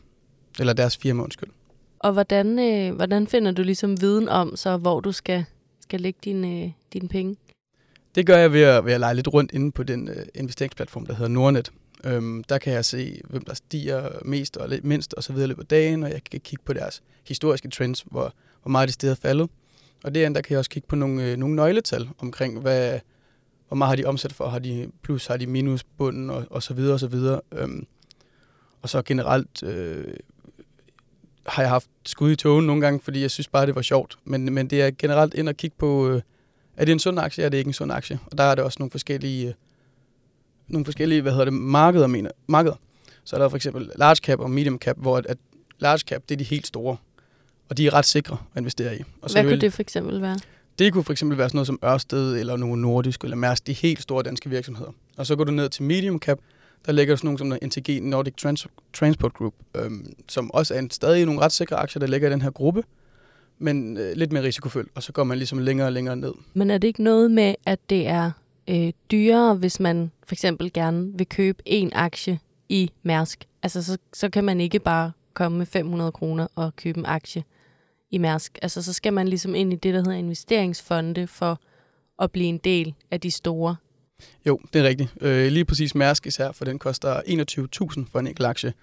Eller 0.60 0.74
deres 0.74 0.98
firma, 0.98 1.24
undskyld. 1.24 1.50
Og 2.00 2.14
hvordan, 2.14 2.60
øh, 2.60 2.96
hvordan 2.96 3.28
finder 3.28 3.52
du 3.52 3.62
ligesom 3.62 4.02
viden 4.02 4.30
om, 4.30 4.56
så 4.56 4.78
hvor 4.78 5.00
du 5.00 5.12
skal, 5.12 5.46
skal 5.82 6.02
lægge 6.02 6.20
dine, 6.24 6.64
øh, 6.64 6.72
dine 6.94 7.10
penge? 7.10 7.36
Det 8.16 8.26
gør 8.26 8.38
jeg 8.38 8.54
ved 8.54 8.62
at, 8.62 8.86
ved 8.86 8.94
at 8.94 9.00
lege 9.00 9.16
lidt 9.16 9.34
rundt 9.34 9.52
inde 9.52 9.72
på 9.72 9.84
den 9.84 10.08
øh, 10.08 10.26
investeringsplatform, 10.36 11.06
der 11.06 11.14
hedder 11.14 11.32
Nordnet. 11.32 11.72
Øhm, 12.04 12.44
der 12.44 12.58
kan 12.58 12.74
jeg 12.74 12.86
se, 12.86 13.22
hvem 13.30 13.44
der 13.46 13.54
stiger 13.54 14.10
mest 14.26 14.58
og 14.58 14.70
mindst 14.84 15.14
og 15.14 15.24
så 15.24 15.34
videre 15.34 15.56
på 15.56 15.64
dagen, 15.64 16.04
og 16.04 16.12
jeg 16.12 16.24
kan 16.32 16.40
kigge 16.40 16.64
på 16.66 16.74
deres 16.74 17.04
historiske 17.28 17.70
trends, 17.70 18.06
hvor, 18.06 18.34
hvor 18.62 18.70
meget 18.70 18.88
de 18.88 18.94
steder 18.94 19.14
er 19.14 19.18
faldet. 19.22 19.50
Og 20.04 20.16
det 20.16 20.36
der 20.36 20.42
kan 20.42 20.52
jeg 20.52 20.60
også 20.60 20.70
kigge 20.70 20.88
på 20.88 20.96
nogle, 20.96 21.24
øh, 21.24 21.38
nogle 21.38 21.56
nøgletal 21.56 22.10
omkring, 22.20 22.60
hvad, 22.60 23.00
hvor 23.71 23.75
meget 23.75 23.89
har 23.89 23.95
de 23.95 24.06
omsat 24.06 24.33
for, 24.33 24.50
har 24.50 24.59
de 24.59 24.91
plus, 25.03 25.27
har 25.27 25.38
de 25.38 25.47
minus 25.47 25.83
bunden 25.83 26.29
og, 26.29 26.45
og 26.50 26.63
så 26.63 26.73
videre 26.73 26.94
og 26.94 27.00
så 27.00 27.07
videre. 27.07 27.41
Øhm, 27.51 27.85
og 28.81 28.89
så 28.89 29.01
generelt 29.01 29.63
øh, 29.63 30.13
har 31.45 31.63
jeg 31.63 31.69
haft 31.69 31.89
skud 32.06 32.31
i 32.31 32.35
togen 32.35 32.68
nogle 32.68 32.81
gange, 32.81 33.00
fordi 33.00 33.21
jeg 33.21 33.31
synes 33.31 33.47
bare, 33.47 33.65
det 33.65 33.75
var 33.75 33.81
sjovt. 33.81 34.18
Men, 34.25 34.53
men 34.53 34.68
det 34.68 34.81
er 34.81 34.91
generelt 35.00 35.33
ind 35.33 35.50
og 35.50 35.56
kigge 35.56 35.75
på, 35.79 36.09
øh, 36.09 36.21
er 36.77 36.85
det 36.85 36.91
en 36.91 37.00
sund 37.00 37.19
aktie, 37.19 37.44
er 37.44 37.50
det 37.50 37.57
ikke 37.57 37.68
en 37.68 37.73
sund 37.73 37.91
aktie? 37.91 38.19
Og 38.25 38.38
der 38.38 38.44
er 38.44 38.56
det 38.56 38.63
også 38.63 38.77
nogle 38.79 38.91
forskellige, 38.91 39.47
øh, 39.47 39.53
nogle 40.68 40.85
forskellige 40.85 41.21
hvad 41.21 41.31
hedder 41.31 41.45
det, 41.45 41.53
markeder, 41.53 42.07
mener, 42.07 42.31
markeder. 42.47 42.75
Så 43.23 43.35
er 43.35 43.39
der 43.39 43.50
for 43.50 43.56
eksempel 43.56 43.91
large 43.95 44.15
cap 44.15 44.39
og 44.39 44.51
medium 44.51 44.79
cap, 44.79 44.97
hvor 44.97 45.18
at, 45.18 45.25
at 45.25 45.38
large 45.79 46.00
cap, 46.00 46.21
det 46.29 46.35
er 46.35 46.38
de 46.38 46.44
helt 46.44 46.68
store. 46.68 46.97
Og 47.69 47.77
de 47.77 47.88
er 47.88 47.94
ret 47.94 48.06
sikre 48.06 48.38
at 48.53 48.59
investere 48.59 48.97
i. 48.97 49.03
Og 49.21 49.29
så 49.29 49.35
Hvad 49.35 49.51
kunne 49.51 49.62
det 49.62 49.73
for 49.73 49.81
eksempel 49.81 50.21
være? 50.21 50.38
Det 50.79 50.94
kunne 50.94 51.03
for 51.03 51.12
eksempel 51.12 51.38
være 51.38 51.50
sådan 51.50 51.57
noget 51.57 51.68
som 51.68 51.79
Ørsted, 51.85 52.38
eller 52.39 52.57
Novo 52.57 52.75
Nordisk, 52.75 53.23
eller 53.23 53.38
Mærsk, 53.38 53.68
de 53.68 53.73
helt 53.73 54.01
store 54.01 54.23
danske 54.23 54.50
virksomheder. 54.50 54.91
Og 55.18 55.25
så 55.25 55.35
går 55.35 55.44
du 55.44 55.51
ned 55.51 55.69
til 55.69 55.83
medium 55.83 56.19
cap, 56.19 56.39
der 56.85 56.91
ligger 56.91 57.15
sådan 57.15 57.27
nogle 57.27 57.38
som 57.38 57.68
NTG, 57.68 58.03
Nordic 58.03 58.33
Trans- 58.45 58.68
Transport 58.94 59.33
Group, 59.33 59.53
øhm, 59.75 60.13
som 60.27 60.51
også 60.51 60.73
er 60.73 60.79
en, 60.79 60.89
stadig 60.89 61.25
nogle 61.25 61.41
ret 61.41 61.51
sikre 61.51 61.75
aktier, 61.75 62.00
der 62.00 62.07
ligger 62.07 62.27
i 62.27 62.31
den 62.31 62.41
her 62.41 62.50
gruppe, 62.51 62.83
men 63.59 63.97
øh, 63.97 64.15
lidt 64.15 64.31
mere 64.31 64.44
risikofyldt, 64.44 64.91
og 64.95 65.03
så 65.03 65.12
går 65.12 65.23
man 65.23 65.38
ligesom 65.38 65.59
længere 65.59 65.88
og 65.88 65.91
længere 65.91 66.15
ned. 66.15 66.33
Men 66.53 66.71
er 66.71 66.77
det 66.77 66.88
ikke 66.88 67.03
noget 67.03 67.31
med, 67.31 67.56
at 67.65 67.79
det 67.89 68.07
er 68.07 68.31
øh, 68.68 68.91
dyrere, 69.12 69.56
hvis 69.56 69.79
man 69.79 70.12
for 70.27 70.35
eksempel 70.35 70.73
gerne 70.73 71.12
vil 71.18 71.27
købe 71.27 71.63
en 71.65 71.91
aktie 71.94 72.39
i 72.69 72.91
Mærsk? 73.03 73.47
Altså, 73.63 73.83
så, 73.83 73.97
så 74.13 74.29
kan 74.29 74.44
man 74.44 74.62
ikke 74.62 74.79
bare 74.79 75.12
komme 75.33 75.57
med 75.57 75.65
500 75.65 76.12
kroner 76.12 76.47
og 76.56 76.75
købe 76.75 77.00
en 77.00 77.06
aktie 77.06 77.44
i 78.12 78.18
Mærsk. 78.18 78.60
Altså, 78.62 78.81
så 78.84 78.94
skal 78.94 79.13
man 79.13 79.28
ligesom 79.28 79.56
ind 79.56 79.74
i 79.74 79.75
det, 79.75 79.94
der 79.94 80.00
hedder 80.00 80.18
investeringsfonde 80.18 81.28
for 81.28 81.60
at 82.19 82.31
blive 82.31 82.48
en 82.48 82.58
del 82.58 82.94
af 83.12 83.22
de 83.22 83.31
store. 83.31 83.75
Jo, 84.46 84.60
det 84.74 84.81
er 84.81 84.88
rigtigt. 84.88 85.10
Øh, 85.22 85.52
lige 85.52 85.66
præcis 85.66 85.96
Mærsk 85.96 86.28
især, 86.28 86.52
for 86.52 86.66
den 86.66 86.80
koster 86.80 87.22
21.000 87.22 88.06
for 88.12 88.19
en 88.19 88.28
enkelt 88.28 88.48
aktie. 88.48 88.74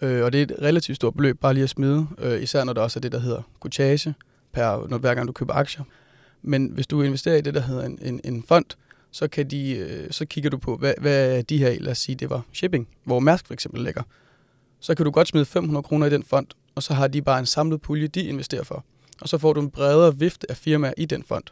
Øh, 0.00 0.24
og 0.24 0.32
det 0.32 0.38
er 0.38 0.42
et 0.42 0.62
relativt 0.62 0.96
stort 0.96 1.14
beløb 1.14 1.40
bare 1.40 1.54
lige 1.54 1.64
at 1.64 1.70
smide, 1.70 2.06
øh, 2.18 2.42
især 2.42 2.64
når 2.64 2.72
der 2.72 2.82
også 2.82 2.98
er 2.98 3.00
det, 3.00 3.12
der 3.12 3.18
hedder 3.18 3.42
kutage, 3.60 4.14
per, 4.52 4.86
når, 4.88 4.98
hver 4.98 5.14
gang 5.14 5.26
du 5.26 5.32
køber 5.32 5.54
aktier. 5.54 5.84
Men 6.42 6.66
hvis 6.66 6.86
du 6.86 7.02
investerer 7.02 7.36
i 7.36 7.40
det, 7.40 7.54
der 7.54 7.60
hedder 7.60 7.86
en, 7.86 7.98
en, 8.02 8.20
en 8.24 8.42
fond, 8.42 8.64
så, 9.10 9.28
kan 9.28 9.50
de, 9.50 9.76
øh, 9.76 10.10
så 10.10 10.24
kigger 10.24 10.50
du 10.50 10.58
på, 10.58 10.76
hvad, 10.76 10.94
hvad 11.00 11.38
er 11.38 11.42
de 11.42 11.58
her, 11.58 11.80
lad 11.80 11.92
os 11.92 11.98
sige, 11.98 12.16
det 12.16 12.30
var 12.30 12.42
shipping, 12.52 12.88
hvor 13.04 13.20
Mærsk 13.20 13.46
for 13.46 13.54
eksempel 13.54 13.82
ligger. 13.82 14.02
Så 14.80 14.94
kan 14.94 15.04
du 15.04 15.10
godt 15.10 15.28
smide 15.28 15.44
500 15.44 15.82
kroner 15.82 16.06
i 16.06 16.10
den 16.10 16.22
fond, 16.22 16.46
og 16.74 16.82
så 16.82 16.94
har 16.94 17.08
de 17.08 17.22
bare 17.22 17.38
en 17.38 17.46
samlet 17.46 17.80
pulje, 17.80 18.06
de 18.06 18.22
investerer 18.22 18.64
for. 18.64 18.84
Og 19.20 19.28
så 19.28 19.38
får 19.38 19.52
du 19.52 19.60
en 19.60 19.70
bredere 19.70 20.18
vifte 20.18 20.50
af 20.50 20.56
firmaer 20.56 20.92
i 20.96 21.04
den 21.04 21.22
fond. 21.22 21.44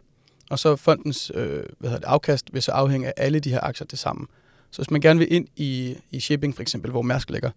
Og 0.51 0.59
så 0.59 0.77
fondens 0.77 1.33
øh, 1.35 1.65
hvad 1.79 1.91
hedder 1.91 2.01
det, 2.01 2.05
afkast 2.05 2.55
vil 2.55 2.63
så 2.63 2.73
afhænge 2.73 3.07
af 3.07 3.13
alle 3.17 3.41
de 3.41 3.51
her 3.51 3.61
aktier 3.63 3.87
til 3.87 3.99
sammen. 3.99 4.27
Så 4.71 4.83
hvis 4.83 4.91
man 4.91 5.01
gerne 5.01 5.19
vil 5.19 5.33
ind 5.33 5.49
i, 5.57 5.97
i 6.11 6.21
shipping 6.21 6.55
for 6.55 6.63
eksempel, 6.63 6.91
hvor 6.91 7.03
Mærsk 7.03 7.31
ligger, 7.31 7.51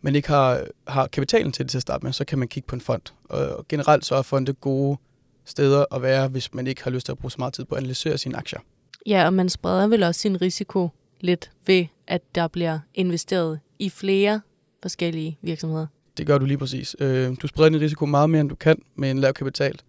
men 0.00 0.14
ikke 0.14 0.28
har, 0.28 0.66
har 0.88 1.06
kapitalen 1.06 1.52
til 1.52 1.64
det 1.64 1.70
til 1.70 1.78
at 1.78 1.82
starte 1.82 2.04
med, 2.04 2.12
så 2.12 2.24
kan 2.24 2.38
man 2.38 2.48
kigge 2.48 2.66
på 2.66 2.74
en 2.74 2.80
fond. 2.80 3.02
Og 3.24 3.68
generelt 3.68 4.04
så 4.04 4.14
er 4.14 4.22
fonde 4.22 4.52
gode 4.52 4.98
steder 5.44 5.84
at 5.94 6.02
være, 6.02 6.28
hvis 6.28 6.54
man 6.54 6.66
ikke 6.66 6.84
har 6.84 6.90
lyst 6.90 7.06
til 7.06 7.12
at 7.12 7.18
bruge 7.18 7.30
så 7.30 7.36
meget 7.38 7.54
tid 7.54 7.64
på 7.64 7.74
at 7.74 7.78
analysere 7.78 8.18
sine 8.18 8.36
aktier. 8.36 8.60
Ja, 9.06 9.26
og 9.26 9.34
man 9.34 9.48
spreder 9.48 9.86
vel 9.86 10.02
også 10.02 10.20
sin 10.20 10.42
risiko 10.42 10.88
lidt 11.20 11.50
ved, 11.66 11.86
at 12.06 12.22
der 12.34 12.48
bliver 12.48 12.78
investeret 12.94 13.60
i 13.78 13.90
flere 13.90 14.40
forskellige 14.82 15.38
virksomheder. 15.42 15.86
Det 16.18 16.26
gør 16.26 16.38
du 16.38 16.44
lige 16.44 16.58
præcis. 16.58 16.96
Øh, 17.00 17.36
du 17.42 17.46
spreder 17.46 17.70
din 17.70 17.80
risiko 17.80 18.06
meget 18.06 18.30
mere, 18.30 18.40
end 18.40 18.48
du 18.48 18.54
kan 18.54 18.82
med 18.94 19.10
en 19.10 19.18
lav 19.18 19.32
kapital. 19.32 19.80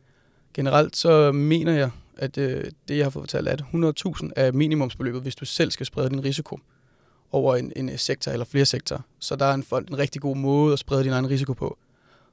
Generelt 0.54 0.96
så 0.96 1.32
mener 1.32 1.74
jeg, 1.74 1.90
at 2.18 2.38
øh, 2.38 2.64
det, 2.88 2.98
jeg 2.98 3.06
har 3.06 3.10
fået 3.10 3.24
fortalt, 3.24 3.48
er, 3.48 3.52
at 3.52 3.62
100.000 3.62 4.30
er 4.36 4.52
minimumsbeløbet, 4.52 5.22
hvis 5.22 5.36
du 5.36 5.46
selv 5.46 5.72
skal 5.72 5.86
sprede 5.86 6.10
din 6.10 6.24
risiko 6.24 6.60
over 7.32 7.56
en, 7.56 7.74
en 7.76 7.90
øh, 7.90 7.98
sektor 7.98 8.32
eller 8.32 8.46
flere 8.46 8.66
sektorer. 8.66 9.02
Så 9.20 9.36
der 9.36 9.46
er 9.46 9.54
en, 9.54 9.64
fond, 9.64 9.88
en 9.90 9.98
rigtig 9.98 10.22
god 10.22 10.36
måde 10.36 10.74
at 10.74 10.80
sprede 10.80 11.04
din 11.04 11.12
egen 11.12 11.30
risiko 11.30 11.54
på. 11.54 11.78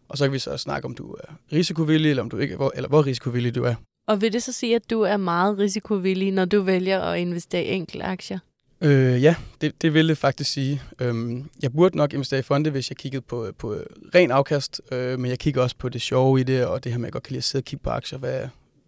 Og 0.09 0.19
så 0.19 0.25
kan 0.25 0.33
vi 0.33 0.39
så 0.39 0.57
snakke, 0.57 0.87
om 0.87 0.95
du 0.95 1.13
er 1.13 1.35
risikovillig, 1.53 2.11
eller, 2.11 2.23
om 2.23 2.31
du 2.31 2.39
ikke, 2.39 2.57
hvor, 2.57 2.73
eller 2.75 2.89
hvor 2.89 3.07
risikovillig 3.07 3.55
du 3.55 3.65
er. 3.65 3.75
Og 4.09 4.21
vil 4.21 4.33
det 4.33 4.43
så 4.43 4.53
sige, 4.53 4.77
at 4.77 4.91
du 4.91 5.01
er 5.01 5.17
meget 5.17 5.59
risikovillig, 5.59 6.33
når 6.33 6.45
du 6.45 6.61
vælger 6.61 7.01
at 7.01 7.21
investere 7.21 7.65
i 7.65 7.71
enkelte 7.71 8.05
aktier? 8.05 8.39
Øh, 8.81 9.23
ja, 9.23 9.35
det, 9.61 9.83
det 9.83 9.95
vil 9.95 10.09
det 10.09 10.19
faktisk 10.19 10.53
sige. 10.53 10.83
Øhm, 11.01 11.51
jeg 11.63 11.73
burde 11.73 11.97
nok 11.97 12.13
investere 12.13 12.41
i 12.41 12.43
fonde, 12.43 12.71
hvis 12.71 12.91
jeg 12.91 12.97
kiggede 12.97 13.23
på, 13.23 13.47
på 13.59 13.77
ren 14.15 14.31
afkast, 14.31 14.81
øh, 14.93 15.19
men 15.19 15.31
jeg 15.31 15.39
kigger 15.39 15.63
også 15.63 15.77
på 15.79 15.89
det 15.89 16.03
sjove 16.03 16.41
i 16.41 16.43
det, 16.43 16.67
og 16.67 16.85
det 16.85 16.93
her 16.93 16.99
med, 16.99 17.05
at 17.05 17.09
jeg 17.09 17.13
godt 17.13 17.23
kan 17.23 17.33
lide 17.33 17.39
at 17.39 17.45
sidde 17.45 17.61
og 17.63 17.65
kigge 17.65 17.83
på 17.83 17.91
aktier. 17.91 18.19
Hvad, 18.19 18.41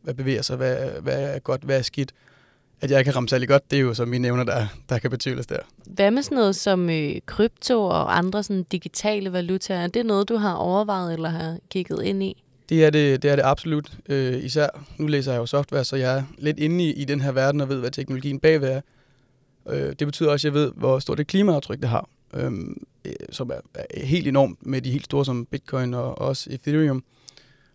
hvad 0.02 0.14
bevæger 0.14 0.42
sig? 0.42 0.56
Hvad, 0.56 0.76
hvad 1.02 1.34
er 1.34 1.38
godt? 1.38 1.62
Hvad 1.62 1.78
er 1.78 1.82
skidt? 1.82 2.12
At 2.80 2.90
jeg 2.90 3.04
kan 3.04 3.16
ramme 3.16 3.28
særlig 3.28 3.48
godt, 3.48 3.70
det 3.70 3.76
er 3.76 3.80
jo 3.80 3.94
så 3.94 4.04
mine 4.04 4.28
evner, 4.28 4.44
der, 4.44 4.66
der 4.88 4.98
kan 4.98 5.10
betydes 5.10 5.46
der. 5.46 5.58
Hvad 5.86 6.10
med 6.10 6.22
sådan 6.22 6.36
noget 6.36 6.56
som 6.56 6.90
øh, 6.90 7.14
krypto 7.26 7.82
og 7.82 8.18
andre 8.18 8.42
sådan 8.42 8.62
digitale 8.62 9.32
valutaer? 9.32 9.82
Er 9.82 9.86
det 9.86 10.06
noget, 10.06 10.28
du 10.28 10.36
har 10.36 10.54
overvejet 10.54 11.12
eller 11.12 11.28
har 11.28 11.58
kigget 11.70 12.02
ind 12.02 12.22
i? 12.22 12.42
Det 12.68 12.84
er 12.84 12.90
det, 12.90 13.22
det, 13.22 13.30
er 13.30 13.36
det 13.36 13.42
absolut. 13.44 13.92
Øh, 14.08 14.44
især, 14.44 14.68
nu 14.98 15.06
læser 15.06 15.32
jeg 15.32 15.38
jo 15.38 15.46
software, 15.46 15.84
så 15.84 15.96
jeg 15.96 16.16
er 16.18 16.22
lidt 16.38 16.58
inde 16.58 16.84
i, 16.84 16.92
i 16.92 17.04
den 17.04 17.20
her 17.20 17.32
verden 17.32 17.60
og 17.60 17.68
ved, 17.68 17.80
hvad 17.80 17.90
teknologien 17.90 18.40
bagved 18.40 18.68
er. 18.68 18.80
Øh, 19.68 19.92
det 19.98 20.06
betyder 20.06 20.30
også, 20.30 20.48
at 20.48 20.54
jeg 20.54 20.60
ved, 20.60 20.72
hvor 20.76 20.98
stort 20.98 21.18
det 21.18 21.26
klimaaftryk 21.26 21.80
det 21.80 21.88
har, 21.88 22.08
øhm, 22.34 22.76
øh, 23.04 23.12
som 23.30 23.50
er, 23.50 23.80
er 23.90 24.06
helt 24.06 24.28
enormt 24.28 24.66
med 24.66 24.82
de 24.82 24.90
helt 24.90 25.04
store 25.04 25.24
som 25.24 25.46
Bitcoin 25.46 25.94
og 25.94 26.18
også 26.18 26.50
Ethereum. 26.52 27.04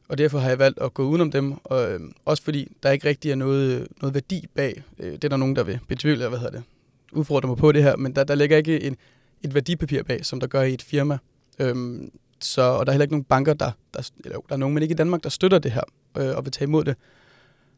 Og 0.10 0.18
derfor 0.18 0.39
har 0.39 0.50
jeg 0.50 0.60
valgt 0.60 0.80
at 0.80 0.94
gå 0.94 1.04
udenom 1.04 1.32
dem, 1.32 1.54
og, 1.63 1.92
øh, 1.92 2.00
også 2.25 2.44
fordi 2.44 2.72
der 2.84 2.92
ikke 2.92 3.10
rigtig 3.10 3.32
er 3.32 3.36
noget, 3.36 3.88
noget 4.01 4.13
værdi 4.13 4.48
bag. 4.56 4.84
Øh, 5.00 5.12
det 5.13 5.24
er 5.24 5.30
der 5.30 5.38
nogen, 5.38 5.56
der 5.56 5.63
vil 5.63 5.80
betvivle, 5.88 6.27
hvad 6.27 6.39
hedder 6.39 6.51
det, 6.51 6.63
udfordre 7.12 7.48
mig 7.48 7.58
på 7.58 7.72
det 7.72 7.84
her, 7.84 7.96
men 7.96 8.15
der, 8.15 8.24
der 8.24 8.36
ligger 8.36 8.58
ikke 8.58 8.84
en, 8.84 8.98
et 9.44 9.54
værdipapir 9.54 10.04
bag, 10.04 10.25
som 10.25 10.39
der 10.39 10.48
gør 10.48 10.62
i 10.62 10.74
et 10.74 10.82
firma. 10.82 11.18
Øhm, 11.60 12.12
Så, 12.39 12.62
og 12.62 12.86
der 12.86 12.92
er 12.92 12.94
heller 12.94 13.04
ikke 13.04 13.13
nogen 13.13 13.24
banker, 13.24 13.54
der, 13.54 13.72
der, 13.94 14.10
eller, 14.24 14.39
der 14.50 14.54
er 14.54 14.58
nogen, 14.58 14.74
men 14.74 14.84
ikke 14.84 14.94
i 14.94 14.96
Danmark, 14.96 15.24
der 15.24 15.30
støtter 15.30 15.60
det 15.60 15.72
her 15.72 15.84
øh, 16.18 16.36
og 16.36 16.46
vil 16.46 16.51
tage 16.51 16.68
imod 16.68 16.84
det. 16.84 16.96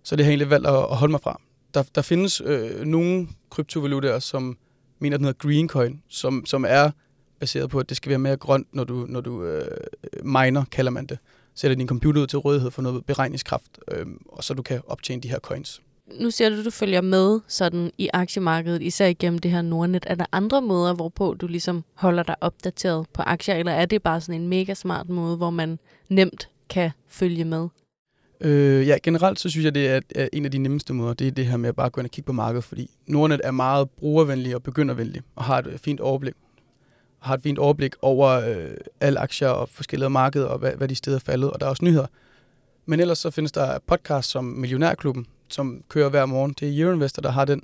Så 0.04 0.16
det 0.16 0.26
har 0.26 0.32
jeg 0.32 0.34
egentlig 0.34 0.50
valgt 0.50 0.68
at, 0.68 0.74
at 0.74 0.98
holde 0.98 1.12
mig 1.12 1.22
fra. 1.22 1.42
Der, 1.78 1.84
der 1.96 2.02
findes 2.02 2.42
øh, 2.46 2.86
nogle 2.86 3.28
kryptovalutaer, 3.50 4.20
som 4.20 4.58
mener, 5.00 5.18
den 5.18 5.26
hedder 5.26 5.48
Greencoin, 5.48 6.02
som, 6.10 6.46
som 6.46 6.66
er 6.68 6.92
baseret 7.40 7.70
på, 7.70 7.80
at 7.80 7.90
det 7.90 7.98
skal 7.98 8.10
være 8.10 8.20
mere 8.20 8.38
grønt, 8.38 8.68
når 8.74 8.84
du, 8.84 9.06
når 9.10 9.22
du 9.22 9.44
øh, 9.44 9.78
miner, 10.24 10.66
kalder 10.72 10.92
man 10.92 11.06
det. 11.06 11.18
Sætter 11.56 11.78
din 11.78 11.88
computer 11.88 12.22
ud 12.22 12.28
til 12.28 12.40
rådighed 12.40 12.72
for 12.72 12.82
noget 12.82 13.06
beregningskraft, 13.06 13.80
øh, 13.92 14.06
og 14.26 14.44
så 14.44 14.54
du 14.54 14.62
kan 14.62 14.82
optjene 14.88 15.22
de 15.22 15.30
her 15.30 15.40
coins. 15.40 15.82
Nu 16.20 16.32
siger 16.32 16.50
du, 16.50 16.60
at 16.60 16.66
du 16.66 16.72
følger 16.72 17.02
med 17.02 17.40
sådan 17.48 17.92
i 17.98 18.10
aktiemarkedet, 18.14 18.82
især 18.82 19.08
igennem 19.08 19.40
det 19.40 19.52
her 19.52 19.62
Nordnet. 19.62 20.06
Er 20.08 20.16
der 20.16 20.26
andre 20.32 20.62
måder, 20.62 20.94
hvorpå 20.94 21.34
du 21.34 21.48
ligesom 21.48 21.84
holder 21.94 22.24
dig 22.24 22.36
opdateret 22.42 23.08
på 23.14 23.22
aktier, 23.22 23.56
eller 23.56 23.72
er 23.72 23.86
det 23.86 24.04
bare 24.04 24.22
sådan 24.22 24.42
en 24.42 24.48
mega 24.48 24.74
smart 24.74 25.10
måde, 25.10 25.38
hvor 25.38 25.50
man 25.50 25.80
nemt 26.10 26.50
kan 26.70 26.92
følge 27.08 27.46
med? 27.46 27.68
Øh, 28.42 28.88
ja, 28.88 28.98
generelt 29.04 29.40
så 29.40 29.50
synes 29.50 29.66
jeg, 29.66 29.76
det 29.76 29.90
er, 30.16 30.28
en 30.34 30.46
af 30.46 30.52
de 30.52 30.58
nemmeste 30.58 30.94
måder, 30.94 31.14
det 31.14 31.28
er 31.28 31.32
det 31.32 31.46
her 31.46 31.58
med 31.58 31.70
at 31.70 31.76
bare 31.76 31.90
gå 31.90 32.02
ind 32.02 32.08
og 32.08 32.12
kigge 32.12 32.26
på 32.26 32.34
markedet, 32.34 32.64
fordi 32.64 32.90
Nordnet 33.08 33.42
er 33.44 33.52
meget 33.52 33.90
brugervenlig 33.90 34.56
og 34.56 34.64
begyndervenlig, 34.64 35.22
og 35.36 35.44
har 35.44 35.58
et 35.58 35.80
fint 35.80 36.00
overblik 36.00 36.34
har 37.20 37.34
et 37.34 37.42
fint 37.42 37.60
overblik 37.60 37.96
over 38.02 38.30
øh, 38.30 38.72
alle 39.02 39.20
aktier 39.20 39.48
og 39.48 39.70
forskellige 39.70 40.10
markeder, 40.10 40.46
og 40.46 40.60
hvad, 40.60 40.72
hvad 40.72 40.88
de 40.88 40.96
steder 40.96 41.18
er 41.18 41.22
faldet, 41.22 41.52
og 41.52 41.60
der 41.60 41.66
er 41.66 41.70
også 41.70 41.86
nyheder. 41.86 42.08
Men 42.86 43.00
ellers 43.00 43.18
så 43.18 43.32
findes 43.32 43.52
der 43.52 43.80
podcast 43.88 44.30
som 44.30 44.44
Millionærklubben, 44.44 45.26
som 45.48 45.84
kører 45.90 46.10
hver 46.10 46.26
morgen. 46.26 46.56
Det 46.60 46.68
er 46.68 46.84
Euroinvestor, 46.84 47.22
der 47.22 47.32
har 47.32 47.46
den, 47.46 47.64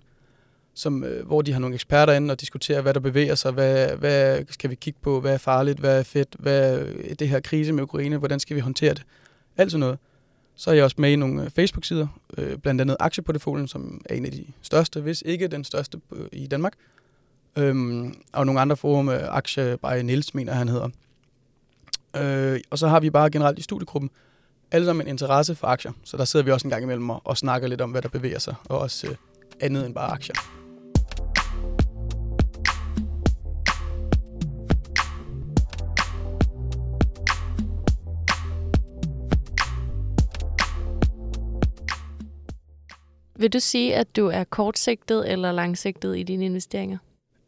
som, 0.73 1.03
øh, 1.03 1.25
hvor 1.25 1.41
de 1.41 1.53
har 1.53 1.59
nogle 1.59 1.73
eksperter 1.73 2.13
inde 2.13 2.31
og 2.31 2.41
diskuterer, 2.41 2.81
hvad 2.81 2.93
der 2.93 2.99
bevæger 2.99 3.35
sig, 3.35 3.51
hvad, 3.51 3.87
hvad 3.97 4.43
skal 4.49 4.69
vi 4.69 4.75
kigge 4.75 4.99
på, 5.01 5.21
hvad 5.21 5.33
er 5.33 5.37
farligt, 5.37 5.79
hvad 5.79 5.99
er 5.99 6.03
fedt, 6.03 6.35
hvad 6.39 6.79
er 7.03 7.15
det 7.15 7.29
her 7.29 7.39
krise 7.39 7.73
med 7.73 7.83
Ukraine, 7.83 8.17
hvordan 8.17 8.39
skal 8.39 8.55
vi 8.55 8.61
håndtere 8.61 8.93
det. 8.93 9.03
Alt 9.57 9.71
sådan 9.71 9.79
noget. 9.79 9.99
Så 10.55 10.69
er 10.69 10.73
jeg 10.73 10.83
også 10.83 10.95
med 10.99 11.11
i 11.11 11.15
nogle 11.15 11.43
øh, 11.43 11.49
Facebook-sider, 11.49 12.07
øh, 12.37 12.57
blandt 12.57 12.81
andet 12.81 12.97
Aktieportefolien, 12.99 13.67
som 13.67 14.01
er 14.05 14.15
en 14.15 14.25
af 14.25 14.31
de 14.31 14.45
største, 14.61 15.01
hvis 15.01 15.23
ikke 15.25 15.47
den 15.47 15.63
største 15.63 16.01
øh, 16.11 16.27
i 16.31 16.47
Danmark. 16.47 16.73
Øhm, 17.57 18.15
og 18.33 18.45
nogle 18.45 18.61
andre 18.61 18.77
forum, 18.77 19.09
øh, 19.09 19.35
Aktie 19.35 19.77
by 19.77 20.01
Niels, 20.01 20.33
mener 20.33 20.53
han 20.53 20.69
hedder. 20.69 20.89
Øh, 22.15 22.59
og 22.69 22.79
så 22.79 22.87
har 22.87 22.99
vi 22.99 23.09
bare 23.09 23.29
generelt 23.29 23.59
i 23.59 23.61
studiegruppen 23.61 24.09
alle 24.71 24.85
sammen 24.85 25.07
en 25.07 25.09
interesse 25.09 25.55
for 25.55 25.67
aktier. 25.67 25.91
Så 26.03 26.17
der 26.17 26.25
sidder 26.25 26.45
vi 26.45 26.51
også 26.51 26.67
en 26.67 26.71
gang 26.71 26.83
imellem 26.83 27.09
og, 27.09 27.21
og 27.23 27.37
snakker 27.37 27.67
lidt 27.67 27.81
om, 27.81 27.91
hvad 27.91 28.01
der 28.01 28.09
bevæger 28.09 28.39
sig, 28.39 28.55
og 28.69 28.79
også 28.79 29.07
øh, 29.07 29.15
andet 29.59 29.85
end 29.85 29.95
bare 29.95 30.11
aktier. 30.11 30.62
Vil 43.35 43.53
du 43.53 43.59
sige, 43.59 43.95
at 43.95 44.15
du 44.15 44.27
er 44.27 44.43
kortsigtet 44.43 45.31
eller 45.31 45.51
langsigtet 45.51 46.17
i 46.17 46.23
dine 46.23 46.45
investeringer? 46.45 46.97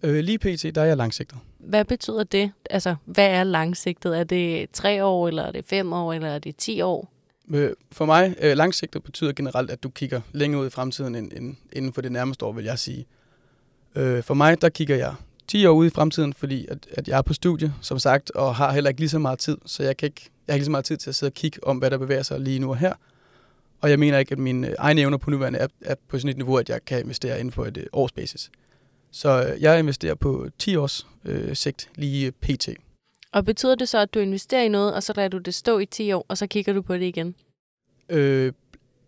Øh, 0.03 0.23
lige 0.23 0.39
pt, 0.39 0.75
der 0.75 0.81
er 0.81 0.85
jeg 0.85 0.97
langsigtet. 0.97 1.37
Hvad 1.57 1.85
betyder 1.85 2.23
det? 2.23 2.51
Altså, 2.69 2.95
hvad 3.05 3.27
er 3.27 3.43
langsigtet? 3.43 4.19
Er 4.19 4.23
det 4.23 4.69
tre 4.73 5.03
år, 5.03 5.27
eller 5.27 5.43
er 5.43 5.51
det 5.51 5.65
fem 5.65 5.93
år, 5.93 6.13
eller 6.13 6.27
er 6.27 6.39
det 6.39 6.55
ti 6.55 6.81
år? 6.81 7.11
Øh, 7.53 7.69
for 7.91 8.05
mig, 8.05 8.35
øh, 8.41 8.57
langsigtet 8.57 9.03
betyder 9.03 9.33
generelt, 9.33 9.71
at 9.71 9.83
du 9.83 9.89
kigger 9.89 10.21
længere 10.31 10.61
ud 10.61 10.67
i 10.67 10.69
fremtiden 10.69 11.15
end, 11.15 11.31
end 11.35 11.55
inden 11.73 11.93
for 11.93 12.01
det 12.01 12.11
nærmeste 12.11 12.45
år, 12.45 12.51
vil 12.51 12.65
jeg 12.65 12.79
sige. 12.79 13.05
Øh, 13.95 14.23
for 14.23 14.33
mig, 14.33 14.61
der 14.61 14.69
kigger 14.69 14.95
jeg 14.95 15.15
10 15.47 15.65
år 15.65 15.73
ud 15.73 15.85
i 15.85 15.89
fremtiden, 15.89 16.33
fordi 16.33 16.67
at, 16.69 16.77
at 16.91 17.07
jeg 17.07 17.17
er 17.17 17.21
på 17.21 17.33
studie, 17.33 17.73
som 17.81 17.99
sagt, 17.99 18.31
og 18.31 18.55
har 18.55 18.71
heller 18.71 18.89
ikke 18.89 19.01
lige 19.01 19.09
så 19.09 19.19
meget 19.19 19.39
tid, 19.39 19.57
så 19.65 19.83
jeg, 19.83 19.97
kan 19.97 20.07
ikke, 20.07 20.29
jeg 20.47 20.53
har 20.53 20.55
ikke 20.55 20.61
lige 20.61 20.65
så 20.65 20.71
meget 20.71 20.85
tid 20.85 20.97
til 20.97 21.09
at 21.09 21.15
sidde 21.15 21.29
og 21.29 21.33
kigge 21.33 21.63
om, 21.63 21.77
hvad 21.77 21.91
der 21.91 21.97
bevæger 21.97 22.23
sig 22.23 22.39
lige 22.39 22.59
nu 22.59 22.69
og 22.69 22.77
her. 22.77 22.93
Og 23.81 23.89
jeg 23.89 23.99
mener 23.99 24.17
ikke, 24.17 24.31
at 24.31 24.39
mine 24.39 24.75
egne 24.79 25.01
evner 25.01 25.17
på 25.17 25.29
nuværende 25.29 25.59
er, 25.59 25.67
er 25.81 25.95
på 26.07 26.19
sådan 26.19 26.29
et 26.29 26.37
niveau, 26.37 26.57
at 26.57 26.69
jeg 26.69 26.85
kan 26.85 26.99
investere 26.99 27.39
inden 27.39 27.51
for 27.51 27.65
et 27.65 27.77
øh, 27.77 27.85
års 27.93 28.11
basis. 28.11 28.51
Så 29.11 29.43
øh, 29.43 29.61
jeg 29.61 29.79
investerer 29.79 30.15
på 30.15 30.47
10 30.59 30.75
års 30.75 31.07
øh, 31.25 31.55
sigt 31.55 31.89
lige 31.95 32.31
pt. 32.31 32.69
Og 33.31 33.45
betyder 33.45 33.75
det 33.75 33.89
så, 33.89 33.97
at 33.97 34.13
du 34.13 34.19
investerer 34.19 34.63
i 34.63 34.67
noget, 34.67 34.93
og 34.93 35.03
så 35.03 35.13
lader 35.15 35.29
du 35.29 35.37
det 35.37 35.53
stå 35.53 35.79
i 35.79 35.85
10 35.85 36.11
år, 36.11 36.25
og 36.27 36.37
så 36.37 36.47
kigger 36.47 36.73
du 36.73 36.81
på 36.81 36.93
det 36.93 37.05
igen? 37.05 37.35
Øh, 38.09 38.53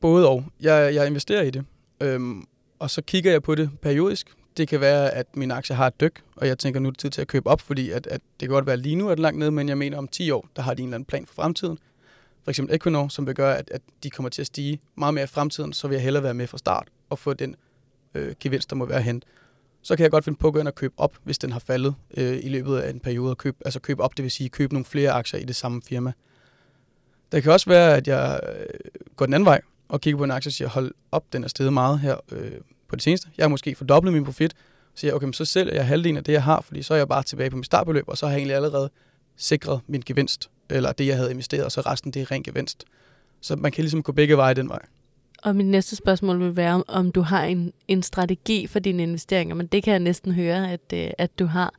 både 0.01 0.29
og. 0.29 0.45
Jeg, 0.62 0.95
jeg 0.95 1.07
investerer 1.07 1.41
i 1.41 1.50
det, 1.50 1.65
øhm, 2.01 2.43
og 2.79 2.89
så 2.89 3.01
kigger 3.01 3.31
jeg 3.31 3.43
på 3.43 3.55
det 3.55 3.69
periodisk. 3.81 4.29
Det 4.57 4.67
kan 4.67 4.81
være, 4.81 5.12
at 5.12 5.36
min 5.36 5.51
aktie 5.51 5.75
har 5.75 5.88
et 5.88 6.01
dyk, 6.01 6.24
og 6.36 6.47
jeg 6.47 6.57
tænker, 6.57 6.79
nu 6.79 6.88
er 6.88 6.91
det 6.91 7.00
tid 7.00 7.09
til 7.09 7.21
at 7.21 7.27
købe 7.27 7.50
op, 7.50 7.62
fordi 7.62 7.91
at, 7.91 8.07
at 8.07 8.21
det 8.39 8.50
kan 8.50 8.53
godt 8.53 8.65
være 8.65 8.77
lige 8.77 8.95
nu, 8.95 9.09
at 9.09 9.17
det 9.17 9.21
langt 9.21 9.39
nede, 9.39 9.51
men 9.51 9.69
jeg 9.69 9.77
mener 9.77 9.97
om 9.97 10.07
10 10.07 10.31
år, 10.31 10.47
der 10.55 10.62
har 10.62 10.74
de 10.74 10.81
en 10.81 10.88
eller 10.88 10.95
anden 10.95 11.05
plan 11.05 11.25
for 11.25 11.33
fremtiden. 11.33 11.77
For 12.47 12.51
eksempel 12.51 12.75
Equinor, 12.75 13.07
som 13.07 13.27
vil 13.27 13.35
gøre, 13.35 13.57
at, 13.57 13.69
at 13.71 13.81
de 14.03 14.09
kommer 14.09 14.29
til 14.29 14.41
at 14.41 14.47
stige 14.47 14.79
meget 14.95 15.13
mere 15.13 15.23
i 15.23 15.27
fremtiden, 15.27 15.73
så 15.73 15.87
vil 15.87 15.95
jeg 15.95 16.03
hellere 16.03 16.23
være 16.23 16.33
med 16.33 16.47
fra 16.47 16.57
start 16.57 16.87
og 17.09 17.19
få 17.19 17.33
den 17.33 17.55
øh, 18.13 18.35
gevinst, 18.39 18.69
der 18.69 18.75
må 18.75 18.85
være 18.85 19.01
hent 19.01 19.25
så 19.87 19.95
kan 19.95 20.03
jeg 20.03 20.11
godt 20.11 20.23
finde 20.23 20.37
på 20.37 20.47
at 20.47 20.53
gå 20.53 20.59
ind 20.59 20.67
og 20.67 20.75
købe 20.75 20.93
op, 20.97 21.17
hvis 21.23 21.37
den 21.37 21.51
har 21.51 21.59
faldet 21.59 21.95
øh, 22.17 22.39
i 22.43 22.49
løbet 22.49 22.77
af 22.77 22.89
en 22.89 22.99
periode. 22.99 23.31
At 23.31 23.37
købe, 23.37 23.57
altså 23.65 23.79
købe 23.79 24.03
op, 24.03 24.17
det 24.17 24.23
vil 24.23 24.31
sige 24.31 24.49
købe 24.49 24.73
nogle 24.73 24.85
flere 24.85 25.11
aktier 25.11 25.39
i 25.39 25.43
det 25.43 25.55
samme 25.55 25.81
firma. 25.81 26.13
Det 27.31 27.43
kan 27.43 27.51
også 27.51 27.69
være, 27.69 27.97
at 27.97 28.07
jeg 28.07 28.39
øh, 28.43 28.65
går 29.15 29.25
den 29.25 29.33
anden 29.33 29.45
vej 29.45 29.61
og 29.87 30.01
kigger 30.01 30.17
på 30.17 30.23
en 30.23 30.31
aktie 30.31 30.49
og 30.49 30.53
siger, 30.53 30.67
hold 30.67 30.93
op, 31.11 31.33
den 31.33 31.43
er 31.43 31.47
steget 31.47 31.73
meget 31.73 31.99
her 31.99 32.15
øh, 32.31 32.51
på 32.87 32.95
det 32.95 33.03
seneste. 33.03 33.29
Jeg 33.37 33.43
har 33.43 33.49
måske 33.49 33.75
fordoblet 33.75 34.13
min 34.13 34.25
profit. 34.25 34.51
Så 34.51 34.99
siger 34.99 35.09
jeg, 35.09 35.15
okay, 35.15 35.31
så 35.31 35.45
sælger 35.45 35.73
jeg 35.73 35.87
halvdelen 35.87 36.17
af 36.17 36.23
det, 36.23 36.33
jeg 36.33 36.43
har, 36.43 36.61
fordi 36.61 36.83
så 36.83 36.93
er 36.93 36.97
jeg 36.97 37.07
bare 37.07 37.23
tilbage 37.23 37.49
på 37.49 37.57
mit 37.57 37.65
startbeløb, 37.65 38.03
og 38.07 38.17
så 38.17 38.25
har 38.25 38.33
jeg 38.33 38.37
egentlig 38.37 38.55
allerede 38.55 38.89
sikret 39.37 39.81
min 39.87 40.03
gevinst, 40.05 40.49
eller 40.69 40.91
det, 40.91 41.07
jeg 41.07 41.15
havde 41.15 41.31
investeret, 41.31 41.65
og 41.65 41.71
så 41.71 41.81
resten, 41.81 42.12
det 42.12 42.21
er 42.21 42.31
ren 42.31 42.43
gevinst. 42.43 42.86
Så 43.41 43.55
man 43.55 43.71
kan 43.71 43.81
ligesom 43.81 44.03
gå 44.03 44.12
begge 44.12 44.38
veje 44.38 44.53
den 44.53 44.69
vej. 44.69 44.79
Og 45.43 45.55
mit 45.55 45.65
næste 45.65 45.95
spørgsmål 45.95 46.39
vil 46.39 46.55
være, 46.55 46.83
om 46.88 47.12
du 47.12 47.21
har 47.21 47.43
en, 47.43 47.74
en 47.88 48.03
strategi 48.03 48.67
for 48.67 48.79
dine 48.79 49.03
investeringer, 49.03 49.55
men 49.55 49.67
det 49.67 49.83
kan 49.83 49.91
jeg 49.91 50.00
næsten 50.00 50.31
høre, 50.31 50.71
at, 50.71 50.93
øh, 50.93 51.09
at 51.17 51.39
du 51.39 51.45
har. 51.45 51.74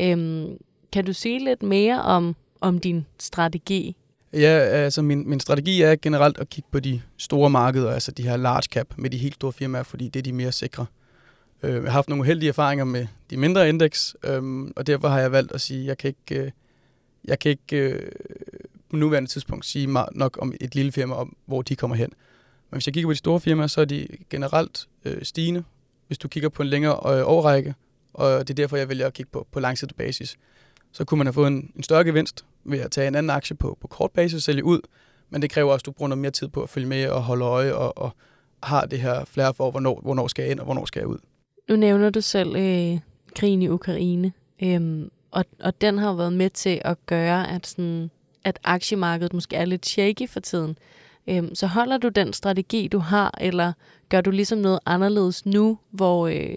Øhm, 0.00 0.56
kan 0.92 1.04
du 1.04 1.12
sige 1.12 1.44
lidt 1.44 1.62
mere 1.62 2.02
om, 2.02 2.36
om 2.60 2.78
din 2.78 3.06
strategi? 3.18 3.96
Ja, 4.32 4.58
altså 4.58 5.02
min, 5.02 5.28
min 5.28 5.40
strategi 5.40 5.82
er 5.82 5.96
generelt 6.02 6.38
at 6.38 6.50
kigge 6.50 6.68
på 6.72 6.80
de 6.80 7.00
store 7.16 7.50
markeder, 7.50 7.92
altså 7.92 8.12
de 8.12 8.22
her 8.22 8.36
large 8.36 8.62
cap 8.72 8.86
med 8.96 9.10
de 9.10 9.18
helt 9.18 9.34
store 9.34 9.52
firmaer, 9.52 9.82
fordi 9.82 10.08
det 10.08 10.20
er 10.20 10.22
de 10.22 10.32
mere 10.32 10.52
sikre. 10.52 10.86
Øh, 11.62 11.74
jeg 11.74 11.82
har 11.82 11.90
haft 11.90 12.08
nogle 12.08 12.20
uheldige 12.20 12.48
erfaringer 12.48 12.84
med 12.84 13.06
de 13.30 13.36
mindre 13.36 13.68
indeks, 13.68 14.16
øhm, 14.24 14.72
og 14.76 14.86
derfor 14.86 15.08
har 15.08 15.20
jeg 15.20 15.32
valgt 15.32 15.52
at 15.52 15.60
sige, 15.60 15.80
at 15.80 15.86
jeg 15.86 15.98
kan 15.98 16.08
ikke, 16.08 16.44
øh, 16.44 16.50
jeg 17.24 17.38
kan 17.38 17.50
ikke 17.50 17.76
øh, 17.76 18.12
på 18.90 18.96
nuværende 18.96 19.30
tidspunkt 19.30 19.66
sige 19.66 19.86
nok 20.12 20.38
om 20.42 20.54
et 20.60 20.74
lille 20.74 20.92
firma, 20.92 21.14
om 21.14 21.36
hvor 21.46 21.62
de 21.62 21.76
kommer 21.76 21.96
hen. 21.96 22.08
Men 22.70 22.76
hvis 22.76 22.86
jeg 22.86 22.94
kigger 22.94 23.08
på 23.08 23.12
de 23.12 23.18
store 23.18 23.40
firmaer, 23.40 23.66
så 23.66 23.80
er 23.80 23.84
de 23.84 24.06
generelt 24.30 24.88
øh, 25.04 25.22
stigende, 25.22 25.64
hvis 26.06 26.18
du 26.18 26.28
kigger 26.28 26.48
på 26.48 26.62
en 26.62 26.68
længere 26.68 27.18
øh, 27.18 27.22
overrække, 27.26 27.74
og 28.12 28.48
det 28.48 28.50
er 28.50 28.54
derfor, 28.54 28.76
jeg 28.76 28.88
vælger 28.88 29.06
at 29.06 29.12
kigge 29.12 29.30
på, 29.32 29.46
på 29.52 29.60
langsigtet 29.60 29.96
basis. 29.96 30.36
Så 30.92 31.04
kunne 31.04 31.18
man 31.18 31.26
have 31.26 31.34
fået 31.34 31.46
en, 31.46 31.72
en 31.76 31.82
større 31.82 32.04
gevinst 32.04 32.44
ved 32.64 32.78
at 32.78 32.90
tage 32.90 33.08
en 33.08 33.14
anden 33.14 33.30
aktie 33.30 33.56
på, 33.56 33.78
på 33.80 33.88
kort 33.88 34.10
basis 34.10 34.34
og 34.34 34.42
sælge 34.42 34.64
ud, 34.64 34.80
men 35.30 35.42
det 35.42 35.50
kræver 35.50 35.72
også, 35.72 35.82
at 35.82 35.86
du 35.86 35.92
bruger 35.92 36.08
noget 36.08 36.20
mere 36.20 36.30
tid 36.30 36.48
på 36.48 36.62
at 36.62 36.68
følge 36.68 36.86
med 36.86 37.08
og 37.08 37.22
holde 37.22 37.44
øje 37.44 37.74
og, 37.74 37.98
og 37.98 38.10
har 38.62 38.86
det 38.86 39.00
her 39.00 39.24
flere 39.24 39.54
for, 39.54 39.70
hvornår, 39.70 40.00
hvornår 40.02 40.28
skal 40.28 40.42
jeg 40.42 40.50
ind 40.50 40.60
og 40.60 40.64
hvornår 40.64 40.84
skal 40.84 41.00
jeg 41.00 41.06
ud. 41.06 41.18
Nu 41.68 41.76
nævner 41.76 42.10
du 42.10 42.20
selv 42.20 42.56
øh, 42.56 42.98
krigen 43.36 43.62
i 43.62 43.68
Ukraine, 43.68 44.32
øhm, 44.62 45.10
og, 45.30 45.44
og 45.60 45.80
den 45.80 45.98
har 45.98 46.12
været 46.12 46.32
med 46.32 46.50
til 46.50 46.82
at 46.84 47.06
gøre, 47.06 47.50
at, 47.50 47.66
sådan, 47.66 48.10
at 48.44 48.58
aktiemarkedet 48.64 49.32
måske 49.34 49.56
er 49.56 49.64
lidt 49.64 49.86
shaky 49.86 50.28
for 50.28 50.40
tiden. 50.40 50.78
Øhm, 51.28 51.54
så 51.54 51.66
holder 51.66 51.98
du 51.98 52.08
den 52.08 52.32
strategi, 52.32 52.88
du 52.88 52.98
har, 52.98 53.34
eller 53.40 53.72
gør 54.08 54.20
du 54.20 54.30
ligesom 54.30 54.58
noget 54.58 54.78
anderledes 54.86 55.46
nu, 55.46 55.78
hvor, 55.90 56.28
øh, 56.28 56.56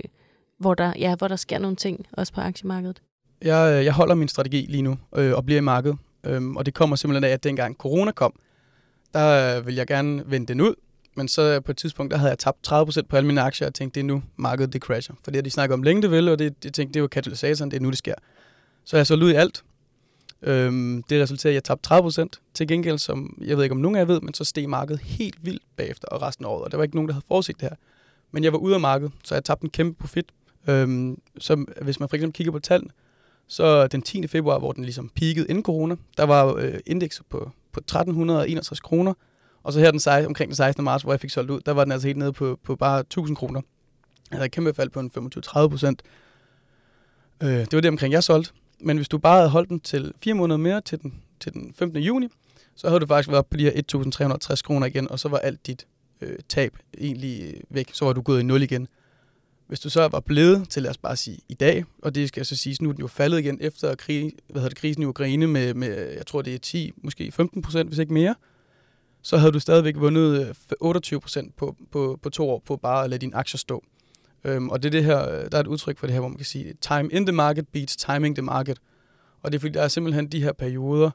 hvor, 0.60 0.74
der, 0.74 0.94
ja, 1.00 1.16
hvor 1.16 1.28
der 1.28 1.36
sker 1.36 1.60
nogle 1.60 1.76
ting, 1.76 2.06
også 2.12 2.34
på 2.34 2.42
aktiemarkedet? 2.42 3.02
Jeg, 3.42 3.78
øh, 3.78 3.86
jeg 3.86 3.94
holder 3.94 4.16
min 4.16 4.28
strategi 4.28 4.66
lige 4.70 4.82
nu 4.82 4.98
øh, 5.16 5.34
og 5.34 5.46
bliver 5.46 5.58
i 5.58 5.64
markedet. 5.64 5.98
Øhm, 6.26 6.58
og 6.58 6.66
det 6.66 6.74
kommer 6.74 6.96
simpelthen 6.96 7.24
af, 7.24 7.34
at 7.34 7.44
dengang 7.44 7.76
corona 7.76 8.12
kom, 8.12 8.34
der 9.14 9.58
øh, 9.58 9.68
vil 9.68 9.76
jeg 9.76 9.88
gerne 9.88 10.24
vende 10.26 10.48
den 10.48 10.62
ud. 10.62 10.76
Men 11.16 11.28
så 11.28 11.62
på 11.62 11.72
et 11.72 11.78
tidspunkt, 11.78 12.12
der 12.12 12.18
havde 12.18 12.30
jeg 12.30 12.40
tabt 12.40 12.72
30% 12.72 13.02
på 13.10 13.16
alle 13.18 13.28
mine 13.28 13.42
aktier, 13.42 13.68
og 13.68 13.74
tænkte, 13.74 14.00
det 14.00 14.06
er 14.06 14.08
nu 14.08 14.24
markedet 14.36 14.74
det 14.74 14.82
crasher. 14.82 15.16
For 15.24 15.32
det 15.32 15.38
har 15.38 15.42
de 15.42 15.50
snakket 15.50 15.74
om 15.74 15.84
længe, 15.84 16.02
det 16.02 16.12
vil, 16.12 16.30
og 16.30 16.40
det, 16.40 16.54
jeg 16.64 16.74
tænkte, 16.74 16.94
det 16.94 17.02
var 17.02 17.08
katalysatoren, 17.08 17.72
det 17.72 17.78
er 17.78 17.82
nu, 17.82 17.90
det 17.90 17.98
sker. 17.98 18.16
Så 18.86 18.98
jeg 18.98 19.08
så 19.08 19.16
ud 19.16 19.32
i 19.32 19.34
alt, 19.34 19.64
Øhm, 20.44 21.04
det 21.04 21.22
resulterede 21.22 21.54
i, 21.54 21.58
at 21.58 21.70
jeg 21.70 21.78
tabte 21.80 21.94
30% 21.94 22.28
Til 22.54 22.68
gengæld, 22.68 22.98
som 22.98 23.38
jeg 23.42 23.58
ved 23.58 23.64
ikke, 23.64 23.74
om 23.74 23.80
nogen 23.80 23.96
af 23.96 24.00
jer 24.00 24.06
ved, 24.06 24.22
men 24.22 24.34
så 24.34 24.44
steg 24.44 24.70
markedet 24.70 25.02
helt 25.02 25.46
vildt 25.46 25.64
bagefter 25.76 26.08
og 26.08 26.22
resten 26.22 26.46
af 26.46 26.50
året. 26.50 26.64
Og 26.64 26.72
der 26.72 26.78
var 26.78 26.84
ikke 26.84 26.96
nogen, 26.96 27.08
der 27.08 27.14
havde 27.14 27.26
forudset 27.28 27.56
det 27.62 27.70
her. 27.70 27.76
Men 28.32 28.44
jeg 28.44 28.54
var 28.54 28.60
ude 28.60 28.74
af 28.74 28.82
markedet, 28.82 29.14
så 29.24 29.36
jeg 29.36 29.44
tabte 29.44 29.64
en 29.64 29.70
kæmpe 29.70 30.00
profit. 30.00 30.26
Øhm, 30.68 31.18
så 31.38 31.66
hvis 31.82 32.00
man 32.00 32.10
for 32.10 32.16
eksempel 32.16 32.34
kigger 32.34 32.52
på 32.52 32.60
tallene, 32.60 32.92
så 33.48 33.88
den 33.88 34.02
10. 34.02 34.28
februar, 34.28 34.60
hvor 34.60 34.72
den 34.72 34.84
ligesom 34.84 35.10
peakede 35.10 35.46
inden 35.50 35.64
corona, 35.64 35.96
der 36.18 36.24
var 36.24 36.56
øh, 36.56 36.80
indekset 36.86 37.26
på, 37.30 37.52
på 37.72 37.80
1361 37.80 38.80
kroner. 38.80 39.14
Og 39.64 39.74
så 39.74 39.80
her 39.80 39.92
den 39.92 40.00
16, 40.00 40.28
omkring 40.28 40.50
den 40.50 40.56
16. 40.56 40.84
marts, 40.84 41.04
hvor 41.04 41.14
jeg 41.14 41.20
fik 41.20 41.30
solgt 41.30 41.52
ud, 41.52 41.62
der 41.66 41.72
var 41.72 41.84
den 41.84 41.92
altså 41.92 42.08
helt 42.08 42.18
nede 42.18 42.34
på, 42.34 42.60
på 42.64 42.76
bare 42.76 43.00
1000 43.00 43.38
kroner. 43.38 43.62
Jeg 44.32 44.38
havde 44.38 44.46
et 44.46 44.52
kæmpe 44.52 44.74
fald 44.74 44.90
på 44.90 45.00
en 45.00 45.12
25-30 45.18 45.68
procent. 45.68 46.02
Øh, 47.44 47.50
det 47.50 47.74
var 47.74 47.82
det 47.82 47.90
omkring, 47.90 48.14
jeg 48.14 48.24
solgte. 48.24 48.52
Men 48.84 48.98
hvis 48.98 49.10
du 49.10 49.18
bare 49.18 49.38
havde 49.38 49.50
holdt 49.50 49.70
den 49.70 49.80
til 49.80 50.14
fire 50.24 50.34
måneder 50.34 50.58
mere 50.58 50.82
til 50.82 51.02
den, 51.02 51.14
til 51.40 51.54
den 51.54 51.74
15. 51.78 52.02
juni, 52.04 52.28
så 52.76 52.88
havde 52.88 53.00
du 53.00 53.06
faktisk 53.06 53.32
været 53.32 53.46
på 53.46 53.58
de 53.58 53.64
her 53.64 53.82
1.360 54.52 54.62
kroner 54.62 54.88
igen, 54.88 55.12
og 55.12 55.20
så 55.20 55.30
var 55.30 55.38
alt 55.38 55.68
dit 55.68 55.88
øh, 56.22 56.38
tab 56.50 56.78
egentlig 56.98 57.44
øh, 57.44 57.62
væk. 57.70 57.90
Så 57.94 58.06
var 58.06 58.14
du 58.14 58.22
gået 58.22 58.40
i 58.40 58.44
nul 58.44 58.62
igen. 58.62 58.88
Hvis 59.68 59.80
du 59.80 59.90
så 59.90 60.08
var 60.08 60.20
blevet 60.20 60.70
til, 60.70 60.84
lad 60.84 60.90
os 60.90 60.98
bare 60.98 61.16
sige, 61.16 61.40
i 61.50 61.54
dag, 61.54 61.86
og 62.02 62.16
det 62.16 62.28
skal 62.28 62.40
jeg 62.40 62.46
så 62.46 62.56
sige, 62.56 62.78
nu 62.82 62.90
er 62.90 62.94
den 62.94 63.02
jo 63.02 63.08
faldet 63.08 63.40
igen 63.40 63.58
efter 63.62 63.96
krig, 63.96 64.32
hvad 64.48 64.62
hedder 64.62 64.70
det, 64.70 64.78
krisen 64.78 65.04
i 65.04 65.06
Ukraine 65.06 65.48
med, 65.48 65.74
med, 65.74 66.12
jeg 66.12 66.28
tror 66.28 66.42
det 66.42 66.56
er 66.56 66.60
10, 66.60 66.92
måske 66.98 67.32
15 67.32 67.62
procent, 67.62 67.90
hvis 67.90 68.00
ikke 68.00 68.14
mere, 68.14 68.36
så 69.22 69.38
havde 69.38 69.52
du 69.52 69.60
stadigvæk 69.60 69.96
vundet 69.98 70.48
øh, 70.48 70.56
28 70.80 71.22
procent 71.22 71.56
på, 71.56 71.76
på, 71.92 72.20
på 72.22 72.30
to 72.30 72.50
år 72.50 72.62
på 72.66 72.78
bare 72.78 73.04
at 73.04 73.10
lade 73.10 73.22
dine 73.22 73.36
aktier 73.36 73.58
stå. 73.58 73.84
Øhm, 74.46 74.70
og 74.70 74.84
det 74.84 74.90
er 74.90 74.92
det 74.92 75.04
her, 75.04 75.30
øh, 75.30 75.52
der 75.52 75.58
er 75.58 75.62
et 75.62 75.68
udtryk 75.68 75.98
for 75.98 76.08
det 76.08 76.14
her, 76.14 76.20
hvor 76.20 76.30
man 76.30 76.38
kan 76.38 76.46
sige, 76.46 76.74
time 76.82 77.10
in 77.12 77.26
the 77.26 77.36
market 77.36 77.68
beats 77.68 77.96
timing 77.96 78.36
the 78.36 78.42
market. 78.42 78.80
Og 79.42 79.52
det 79.52 79.58
er 79.58 79.60
fordi, 79.60 79.74
der 79.74 79.82
er 79.82 79.88
simpelthen 79.88 80.28
de 80.28 80.44
her 80.44 80.52
perioder 80.52 81.12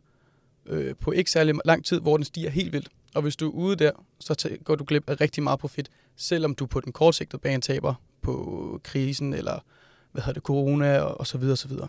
øh, 0.66 0.94
på 1.00 1.12
ikke 1.12 1.30
særlig 1.30 1.54
lang 1.64 1.84
tid, 1.84 2.00
hvor 2.00 2.16
den 2.16 2.24
stiger 2.24 2.50
helt 2.50 2.72
vildt. 2.72 2.88
Og 3.14 3.22
hvis 3.22 3.36
du 3.36 3.46
er 3.46 3.52
ude 3.52 3.76
der, 3.76 3.90
så 4.20 4.56
går 4.64 4.74
du 4.74 4.84
glip 4.84 5.10
af 5.10 5.20
rigtig 5.20 5.42
meget 5.42 5.60
profit, 5.60 5.88
selvom 6.16 6.54
du 6.54 6.66
på 6.66 6.80
den 6.80 6.92
kortsigtede 6.92 7.40
bane 7.40 7.60
taber 7.60 7.94
på 8.22 8.80
krisen, 8.84 9.34
eller 9.34 9.64
hvad 10.12 10.22
hedder 10.22 10.32
det, 10.32 10.42
corona, 10.42 11.00
og, 11.00 11.20
og 11.20 11.26
så 11.26 11.38
videre, 11.38 11.54
og 11.54 11.58
så 11.58 11.68
videre. 11.68 11.88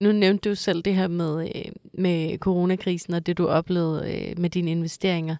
Nu 0.00 0.12
nævnte 0.12 0.48
du 0.48 0.54
selv 0.54 0.82
det 0.82 0.94
her 0.94 1.08
med, 1.08 1.50
øh, 1.56 1.72
med 1.92 2.38
coronakrisen, 2.38 3.14
og 3.14 3.26
det 3.26 3.38
du 3.38 3.46
oplevede 3.48 4.14
øh, 4.14 4.38
med 4.38 4.50
dine 4.50 4.70
investeringer 4.70 5.36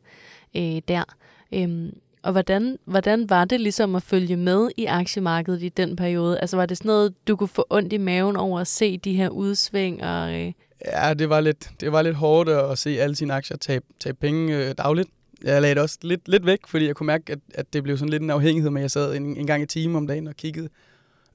øh, 0.56 0.82
der. 0.88 1.04
Øhm, 1.52 1.98
og 2.26 2.32
hvordan, 2.32 2.78
hvordan 2.84 3.30
var 3.30 3.44
det 3.44 3.60
ligesom 3.60 3.94
at 3.94 4.02
følge 4.02 4.36
med 4.36 4.68
i 4.76 4.84
aktiemarkedet 4.84 5.62
i 5.62 5.68
den 5.68 5.96
periode? 5.96 6.40
Altså 6.40 6.56
var 6.56 6.66
det 6.66 6.76
sådan 6.76 6.88
noget, 6.88 7.14
du 7.28 7.36
kunne 7.36 7.48
få 7.48 7.66
ondt 7.70 7.92
i 7.92 7.96
maven 7.96 8.36
over 8.36 8.60
at 8.60 8.66
se 8.66 8.98
de 8.98 9.14
her 9.14 9.28
udsving? 9.28 10.04
Og, 10.04 10.34
øh... 10.34 10.52
Ja, 10.84 11.14
det 11.14 11.28
var, 11.28 11.40
lidt, 11.40 11.70
det 11.80 11.92
var 11.92 12.02
lidt 12.02 12.16
hårdt 12.16 12.48
at 12.48 12.78
se 12.78 12.90
alle 12.90 13.16
sine 13.16 13.34
aktier 13.34 13.56
tabe, 13.56 13.84
tabe 14.00 14.16
penge 14.20 14.56
øh, 14.56 14.74
dagligt. 14.78 15.08
Jeg 15.44 15.62
lagde 15.62 15.74
det 15.74 15.82
også 15.82 15.98
lidt, 16.02 16.28
lidt 16.28 16.46
væk, 16.46 16.58
fordi 16.66 16.86
jeg 16.86 16.96
kunne 16.96 17.06
mærke, 17.06 17.32
at, 17.32 17.38
at 17.54 17.72
det 17.72 17.82
blev 17.82 17.98
sådan 17.98 18.10
lidt 18.10 18.22
en 18.22 18.30
afhængighed 18.30 18.70
med, 18.70 18.80
at 18.80 18.82
jeg 18.82 18.90
sad 18.90 19.16
en, 19.16 19.36
en 19.36 19.46
gang 19.46 19.62
i 19.62 19.66
timen 19.66 19.96
om 19.96 20.06
dagen 20.06 20.26
og 20.26 20.36
kiggede. 20.36 20.68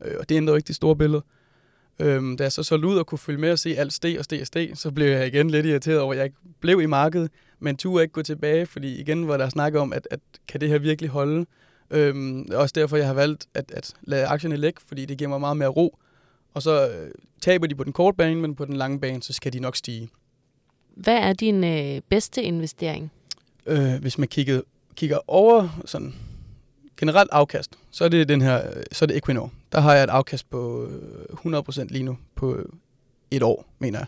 Øh, 0.05 0.13
og 0.19 0.29
det 0.29 0.35
ændrede 0.35 0.53
jo 0.53 0.57
ikke 0.57 0.67
det 0.67 0.75
store 0.75 0.95
billede. 0.95 1.23
Øhm, 2.01 2.37
da 2.37 2.43
jeg 2.43 2.51
så 2.51 2.63
solgte 2.63 2.87
ud 2.87 2.97
og 2.97 3.05
kunne 3.05 3.19
følge 3.19 3.39
med 3.39 3.51
og 3.51 3.59
se 3.59 3.77
alt 3.77 3.93
steg 3.93 4.19
og 4.19 4.25
steg 4.25 4.41
og 4.41 4.47
steg, 4.47 4.71
så 4.73 4.91
blev 4.91 5.07
jeg 5.07 5.27
igen 5.27 5.49
lidt 5.49 5.65
irriteret 5.65 5.99
over, 5.99 6.13
at 6.13 6.17
jeg 6.17 6.25
ikke 6.25 6.37
blev 6.59 6.81
i 6.81 6.85
markedet, 6.85 7.31
men 7.59 7.77
turde 7.77 8.03
ikke 8.03 8.13
gå 8.13 8.21
tilbage, 8.21 8.65
fordi 8.65 8.99
igen 8.99 9.27
var 9.27 9.37
der 9.37 9.49
snak 9.49 9.75
om, 9.75 9.93
at, 9.93 10.07
at 10.11 10.19
kan 10.47 10.61
det 10.61 10.69
her 10.69 10.79
virkelig 10.79 11.09
holde? 11.09 11.45
Øhm, 11.91 12.47
også 12.53 12.73
derfor, 12.75 12.97
jeg 12.97 13.07
har 13.07 13.13
valgt 13.13 13.47
at, 13.53 13.71
at 13.71 13.93
lade 14.01 14.25
aktierne 14.25 14.55
lægge, 14.55 14.81
fordi 14.87 15.05
det 15.05 15.17
giver 15.17 15.29
mig 15.29 15.39
meget 15.39 15.57
mere 15.57 15.67
ro. 15.67 15.97
Og 16.53 16.61
så 16.61 16.89
øh, 16.89 17.11
taber 17.41 17.67
de 17.67 17.75
på 17.75 17.83
den 17.83 17.93
korte 17.93 18.17
bane, 18.17 18.41
men 18.41 18.55
på 18.55 18.65
den 18.65 18.75
lange 18.75 18.99
bane, 18.99 19.23
så 19.23 19.33
skal 19.33 19.53
de 19.53 19.59
nok 19.59 19.75
stige. 19.75 20.09
Hvad 20.95 21.17
er 21.17 21.33
din 21.33 21.63
øh, 21.63 22.01
bedste 22.09 22.43
investering? 22.43 23.11
Øh, 23.65 23.93
hvis 24.01 24.17
man 24.17 24.27
kigger, 24.27 24.61
kigger 24.95 25.19
over 25.27 25.81
sådan 25.85 26.13
generelt 27.01 27.29
afkast, 27.31 27.71
så 27.91 28.05
er 28.05 28.09
det 28.09 28.29
den 28.29 28.41
her, 28.41 28.61
så 28.91 29.05
er 29.05 29.07
det 29.07 29.17
Equinor. 29.17 29.51
Der 29.71 29.79
har 29.79 29.93
jeg 29.93 30.03
et 30.03 30.09
afkast 30.09 30.49
på 30.49 30.87
100% 31.31 31.81
øh, 31.81 31.87
lige 31.89 32.03
nu 32.03 32.17
på 32.35 32.57
et 33.31 33.43
år, 33.43 33.65
mener 33.79 33.99
jeg. 33.99 34.07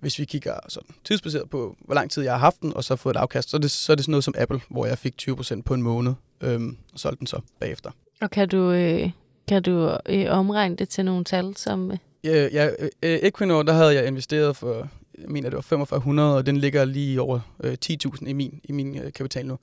Hvis 0.00 0.18
vi 0.18 0.24
kigger 0.24 0.54
sådan 0.68 0.94
tidsbaseret 1.04 1.50
på, 1.50 1.76
hvor 1.80 1.94
lang 1.94 2.10
tid 2.10 2.22
jeg 2.22 2.32
har 2.32 2.38
haft 2.38 2.60
den, 2.60 2.76
og 2.76 2.84
så 2.84 2.96
fået 2.96 3.16
et 3.16 3.20
afkast, 3.20 3.50
så 3.50 3.56
er 3.56 3.60
det, 3.60 3.70
så 3.70 3.92
er 3.92 3.96
det 3.96 4.04
sådan 4.04 4.10
noget 4.10 4.24
som 4.24 4.34
Apple, 4.38 4.60
hvor 4.68 4.86
jeg 4.86 4.98
fik 4.98 5.14
20% 5.22 5.62
på 5.62 5.74
en 5.74 5.82
måned, 5.82 6.12
øhm, 6.40 6.76
og 6.92 6.98
solgte 6.98 7.18
den 7.18 7.26
så 7.26 7.40
bagefter. 7.60 7.90
Og 8.20 8.30
kan 8.30 8.48
du, 8.48 8.70
øh, 8.70 9.10
kan 9.48 9.62
du 9.62 9.96
øh, 10.06 10.26
omregne 10.28 10.76
det 10.76 10.88
til 10.88 11.04
nogle 11.04 11.24
tal, 11.24 11.56
som... 11.56 11.90
Øh... 11.90 11.98
Ja, 12.24 12.48
ja 12.52 12.68
øh, 13.02 13.18
Equinor, 13.22 13.62
der 13.62 13.72
havde 13.72 13.94
jeg 13.94 14.06
investeret 14.06 14.56
for, 14.56 14.88
jeg 15.18 15.28
mener 15.28 15.48
det 15.48 15.56
var 15.56 15.62
4500, 15.62 16.36
og 16.36 16.46
den 16.46 16.56
ligger 16.56 16.84
lige 16.84 17.20
over 17.20 17.40
øh, 17.64 17.76
10.000 17.84 18.26
i 18.26 18.32
min, 18.32 18.60
i 18.64 18.72
min 18.72 18.98
øh, 18.98 19.12
kapital 19.12 19.46
nu. 19.46 19.58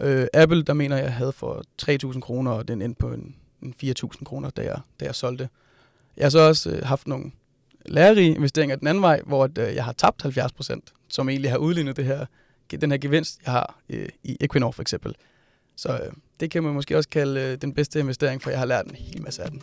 Øh, 0.00 0.26
Apple, 0.34 0.62
der 0.62 0.72
mener 0.72 0.96
jeg 0.96 1.12
havde 1.12 1.32
for 1.32 1.62
3.000 2.12 2.20
kroner, 2.20 2.50
og 2.50 2.68
den 2.68 2.82
endte 2.82 2.98
på 2.98 3.12
en, 3.12 3.36
en 3.62 3.74
4.000 3.84 4.24
kroner, 4.24 4.50
da 4.50 4.62
jeg, 4.62 4.80
da 5.00 5.04
jeg 5.04 5.14
solgte. 5.14 5.48
Jeg 6.16 6.24
har 6.24 6.30
så 6.30 6.38
også 6.38 6.70
øh, 6.70 6.84
haft 6.84 7.06
nogle 7.06 7.30
lærerige 7.86 8.34
investeringer 8.34 8.76
den 8.76 8.88
anden 8.88 9.02
vej, 9.02 9.20
hvor 9.26 9.44
at, 9.44 9.58
øh, 9.58 9.74
jeg 9.74 9.84
har 9.84 9.92
tabt 9.92 10.22
70 10.22 10.52
procent, 10.52 10.92
som 11.08 11.28
egentlig 11.28 11.50
har 11.50 11.58
udlignet 11.58 11.96
det 11.96 12.04
her, 12.04 12.26
den 12.80 12.90
her 12.90 12.98
gevinst, 12.98 13.40
jeg 13.44 13.52
har 13.52 13.78
øh, 13.90 14.08
i 14.24 14.36
Equinor 14.40 14.70
for 14.70 14.82
eksempel. 14.82 15.14
Så 15.76 15.92
øh, 15.92 16.12
det 16.40 16.50
kan 16.50 16.62
man 16.62 16.74
måske 16.74 16.96
også 16.96 17.08
kalde 17.08 17.40
øh, 17.40 17.58
den 17.62 17.74
bedste 17.74 18.00
investering, 18.00 18.42
for 18.42 18.50
jeg 18.50 18.58
har 18.58 18.66
lært 18.66 18.86
en 18.86 18.94
hel 18.94 19.22
masse 19.22 19.42
af 19.42 19.50
den. 19.50 19.62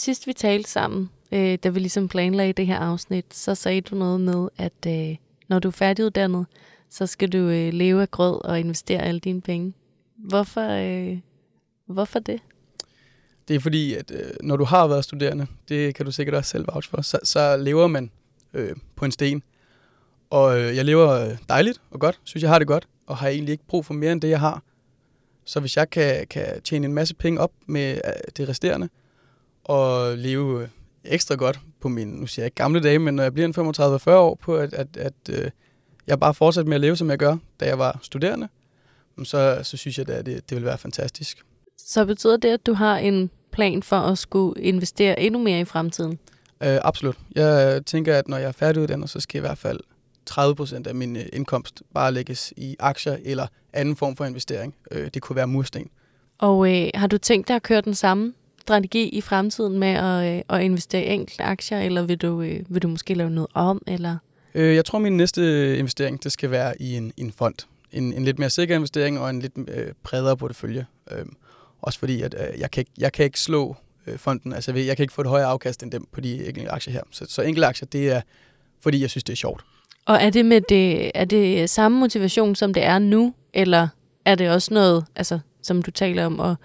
Sidst 0.00 0.26
vi 0.26 0.32
talte 0.32 0.70
sammen, 0.70 1.10
øh, 1.32 1.58
da 1.64 1.68
vi 1.68 1.78
ligesom 1.78 2.08
planlagde 2.08 2.52
det 2.52 2.66
her 2.66 2.78
afsnit, 2.78 3.34
så 3.34 3.54
sagde 3.54 3.80
du 3.80 3.94
noget 3.94 4.20
med, 4.20 4.48
at 4.56 4.86
øh, 4.86 5.16
når 5.48 5.58
du 5.58 5.68
er 5.68 5.72
færdiguddannet, 5.72 6.46
så 6.90 7.06
skal 7.06 7.32
du 7.32 7.38
øh, 7.38 7.72
leve 7.72 8.02
af 8.02 8.10
grød 8.10 8.44
og 8.44 8.60
investere 8.60 9.02
alle 9.02 9.20
dine 9.20 9.40
penge. 9.40 9.74
Hvorfor, 10.16 10.60
øh, 10.60 11.18
hvorfor 11.86 12.18
det? 12.18 12.40
Det 13.48 13.56
er 13.56 13.60
fordi, 13.60 13.94
at 13.94 14.10
øh, 14.10 14.30
når 14.42 14.56
du 14.56 14.64
har 14.64 14.86
været 14.86 15.04
studerende, 15.04 15.46
det 15.68 15.94
kan 15.94 16.06
du 16.06 16.12
sikkert 16.12 16.34
også 16.34 16.50
selv 16.50 16.66
vouch 16.72 16.90
for, 16.90 17.02
så, 17.02 17.18
så 17.24 17.56
lever 17.56 17.86
man 17.86 18.10
øh, 18.54 18.76
på 18.96 19.04
en 19.04 19.12
sten. 19.12 19.42
Og 20.30 20.60
øh, 20.60 20.76
jeg 20.76 20.84
lever 20.84 21.10
øh, 21.10 21.36
dejligt 21.48 21.80
og 21.90 22.00
godt, 22.00 22.20
synes 22.24 22.42
jeg 22.42 22.50
har 22.50 22.58
det 22.58 22.68
godt, 22.68 22.88
og 23.06 23.16
har 23.16 23.28
egentlig 23.28 23.52
ikke 23.52 23.66
brug 23.68 23.86
for 23.86 23.94
mere 23.94 24.12
end 24.12 24.20
det, 24.20 24.28
jeg 24.28 24.40
har. 24.40 24.62
Så 25.44 25.60
hvis 25.60 25.76
jeg 25.76 25.90
kan, 25.90 26.26
kan 26.26 26.62
tjene 26.62 26.86
en 26.86 26.94
masse 26.94 27.14
penge 27.14 27.40
op 27.40 27.52
med 27.66 27.94
øh, 27.94 28.12
det 28.36 28.48
resterende, 28.48 28.88
og 29.70 30.18
leve 30.18 30.62
øh, 30.62 30.68
ekstra 31.04 31.34
godt 31.34 31.60
på 31.80 31.88
min, 31.88 32.08
nu 32.08 32.26
siger 32.26 32.42
jeg 32.42 32.46
ikke 32.46 32.54
gamle 32.54 32.80
dage, 32.80 32.98
men 32.98 33.14
når 33.14 33.22
jeg 33.22 33.34
bliver 33.34 33.48
en 33.48 33.70
35-40 34.08 34.10
år 34.10 34.34
på, 34.34 34.56
at, 34.56 34.74
at, 34.74 34.96
at 34.96 35.14
øh, 35.30 35.50
jeg 36.06 36.20
bare 36.20 36.34
fortsætter 36.34 36.68
med 36.68 36.74
at 36.74 36.80
leve, 36.80 36.96
som 36.96 37.10
jeg 37.10 37.18
gør, 37.18 37.36
da 37.60 37.66
jeg 37.66 37.78
var 37.78 37.98
studerende, 38.02 38.48
så, 39.24 39.60
så 39.62 39.76
synes 39.76 39.98
jeg, 39.98 40.08
at 40.08 40.26
det, 40.26 40.50
det 40.50 40.56
vil 40.56 40.64
være 40.64 40.78
fantastisk. 40.78 41.44
Så 41.78 42.04
betyder 42.04 42.36
det, 42.36 42.48
at 42.48 42.66
du 42.66 42.72
har 42.72 42.98
en 42.98 43.30
plan 43.52 43.82
for 43.82 43.96
at 43.96 44.18
skulle 44.18 44.62
investere 44.62 45.20
endnu 45.20 45.42
mere 45.42 45.60
i 45.60 45.64
fremtiden? 45.64 46.18
Øh, 46.62 46.78
absolut. 46.82 47.16
Jeg 47.34 47.82
tænker, 47.86 48.16
at 48.16 48.28
når 48.28 48.36
jeg 48.36 48.48
er 48.48 48.52
færdiguddannet, 48.52 49.10
så 49.10 49.20
skal 49.20 49.38
i 49.38 49.40
hvert 49.40 49.58
fald 49.58 49.80
30 50.26 50.54
procent 50.54 50.86
af 50.86 50.94
min 50.94 51.16
øh, 51.16 51.26
indkomst 51.32 51.82
bare 51.94 52.12
lægges 52.12 52.52
i 52.56 52.76
aktier 52.78 53.16
eller 53.24 53.46
anden 53.72 53.96
form 53.96 54.16
for 54.16 54.24
investering. 54.24 54.74
Øh, 54.90 55.10
det 55.14 55.22
kunne 55.22 55.36
være 55.36 55.46
mursten. 55.46 55.90
Og 56.38 56.76
øh, 56.76 56.90
har 56.94 57.06
du 57.06 57.18
tænkt 57.18 57.48
dig 57.48 57.56
at 57.56 57.62
køre 57.62 57.80
den 57.80 57.94
samme 57.94 58.32
strategi 58.60 59.08
i 59.08 59.20
fremtiden 59.20 59.78
med 59.78 59.88
at, 59.88 60.36
øh, 60.36 60.42
at 60.48 60.62
investere 60.62 61.04
i 61.04 61.08
enkelte 61.08 61.42
aktier, 61.42 61.80
eller 61.80 62.02
vil 62.02 62.16
du, 62.16 62.42
øh, 62.42 62.60
vil 62.68 62.82
du 62.82 62.88
måske 62.88 63.14
lave 63.14 63.30
noget 63.30 63.48
om? 63.54 63.82
Eller? 63.86 64.16
Øh, 64.54 64.74
jeg 64.74 64.84
tror, 64.84 64.98
min 64.98 65.16
næste 65.16 65.78
investering 65.78 66.24
det 66.24 66.32
skal 66.32 66.50
være 66.50 66.82
i 66.82 66.96
en, 66.96 67.12
en 67.16 67.32
fond. 67.32 67.54
En, 67.92 68.12
en 68.12 68.24
lidt 68.24 68.38
mere 68.38 68.50
sikker 68.50 68.76
investering 68.76 69.18
og 69.20 69.30
en 69.30 69.40
lidt 69.40 69.52
øh, 69.68 69.92
bredere 70.02 70.36
portefølje. 70.36 70.86
Øh, 71.10 71.26
også 71.82 71.98
fordi, 71.98 72.22
at 72.22 72.34
øh, 72.34 72.60
jeg, 72.60 72.70
kan 72.70 72.80
ikke, 72.80 72.90
jeg 72.98 73.12
kan 73.12 73.24
ikke 73.24 73.40
slå 73.40 73.76
øh, 74.06 74.18
fonden. 74.18 74.52
Altså, 74.52 74.72
jeg 74.72 74.96
kan 74.96 75.02
ikke 75.02 75.14
få 75.14 75.20
et 75.20 75.28
højere 75.28 75.46
afkast 75.46 75.82
end 75.82 75.92
dem 75.92 76.06
på 76.12 76.20
de 76.20 76.46
enkelte 76.46 76.70
aktier 76.70 76.92
her. 76.92 77.02
Så, 77.10 77.26
så 77.28 77.42
enkelte 77.42 77.66
aktier, 77.66 77.86
det 77.86 78.10
er, 78.10 78.20
fordi 78.80 79.00
jeg 79.00 79.10
synes, 79.10 79.24
det 79.24 79.32
er 79.32 79.36
sjovt. 79.36 79.64
Og 80.06 80.16
er 80.16 80.30
det 80.30 80.46
med 80.46 80.60
det, 80.60 81.10
er 81.14 81.24
det 81.24 81.70
samme 81.70 81.98
motivation, 81.98 82.54
som 82.54 82.74
det 82.74 82.84
er 82.84 82.98
nu, 82.98 83.34
eller 83.54 83.88
er 84.24 84.34
det 84.34 84.50
også 84.50 84.74
noget, 84.74 85.04
altså, 85.16 85.38
som 85.62 85.82
du 85.82 85.90
taler 85.90 86.26
om, 86.26 86.40
at 86.40 86.56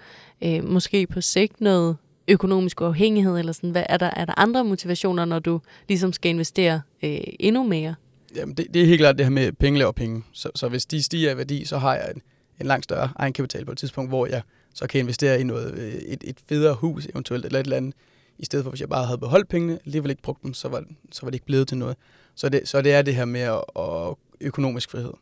øh, 0.44 0.64
måske 0.64 1.06
på 1.06 1.20
sigt 1.20 1.60
noget 1.60 1.96
økonomisk 2.28 2.80
uafhængighed, 2.80 3.38
eller 3.38 3.52
sådan, 3.52 3.70
hvad, 3.70 3.84
er, 3.88 3.96
der, 3.96 4.10
er 4.16 4.24
der 4.24 4.34
andre 4.36 4.64
motivationer, 4.64 5.24
når 5.24 5.38
du 5.38 5.60
ligesom 5.88 6.12
skal 6.12 6.30
investere 6.30 6.80
øh, 7.02 7.18
endnu 7.40 7.62
mere? 7.62 7.94
Jamen, 8.36 8.54
det, 8.54 8.66
det 8.74 8.82
er 8.82 8.86
helt 8.86 9.00
klart 9.00 9.18
det 9.18 9.26
her 9.26 9.30
med 9.30 9.52
penge 9.52 9.78
laver 9.78 9.92
penge. 9.92 10.22
Så, 10.32 10.50
så 10.54 10.68
hvis 10.68 10.86
de 10.86 11.02
stiger 11.02 11.32
i 11.32 11.36
værdi, 11.36 11.64
så 11.64 11.78
har 11.78 11.94
jeg 11.94 12.10
en, 12.14 12.22
en 12.60 12.66
langt 12.66 12.84
større 12.84 13.08
egenkapital 13.16 13.64
på 13.64 13.72
et 13.72 13.78
tidspunkt, 13.78 14.10
hvor 14.10 14.26
jeg 14.26 14.42
så 14.74 14.86
kan 14.86 15.00
investere 15.00 15.40
i 15.40 15.44
noget, 15.44 15.74
øh, 15.78 15.92
et, 15.92 16.24
et 16.24 16.36
federe 16.48 16.74
hus 16.74 17.06
eventuelt, 17.06 17.44
eller 17.44 17.60
et 17.60 17.64
eller 17.64 17.76
andet, 17.76 17.94
i 18.38 18.44
stedet 18.44 18.62
for, 18.62 18.70
hvis 18.70 18.80
jeg 18.80 18.88
bare 18.88 19.06
havde 19.06 19.18
beholdt 19.18 19.48
pengene, 19.48 19.78
alligevel 19.86 20.10
ikke 20.10 20.22
brugt 20.22 20.42
dem, 20.42 20.54
så 20.54 20.68
var, 20.68 20.84
så 21.12 21.20
var 21.22 21.30
det 21.30 21.34
ikke 21.34 21.46
blevet 21.46 21.68
til 21.68 21.78
noget. 21.78 21.96
Så 22.34 22.48
det, 22.48 22.60
så 22.64 22.82
det 22.82 22.92
er 22.92 23.02
det 23.02 23.14
her 23.14 23.24
med 23.24 23.40
at, 23.40 23.62
at 23.78 24.14
økonomisk 24.40 24.90
frihed. 24.90 25.12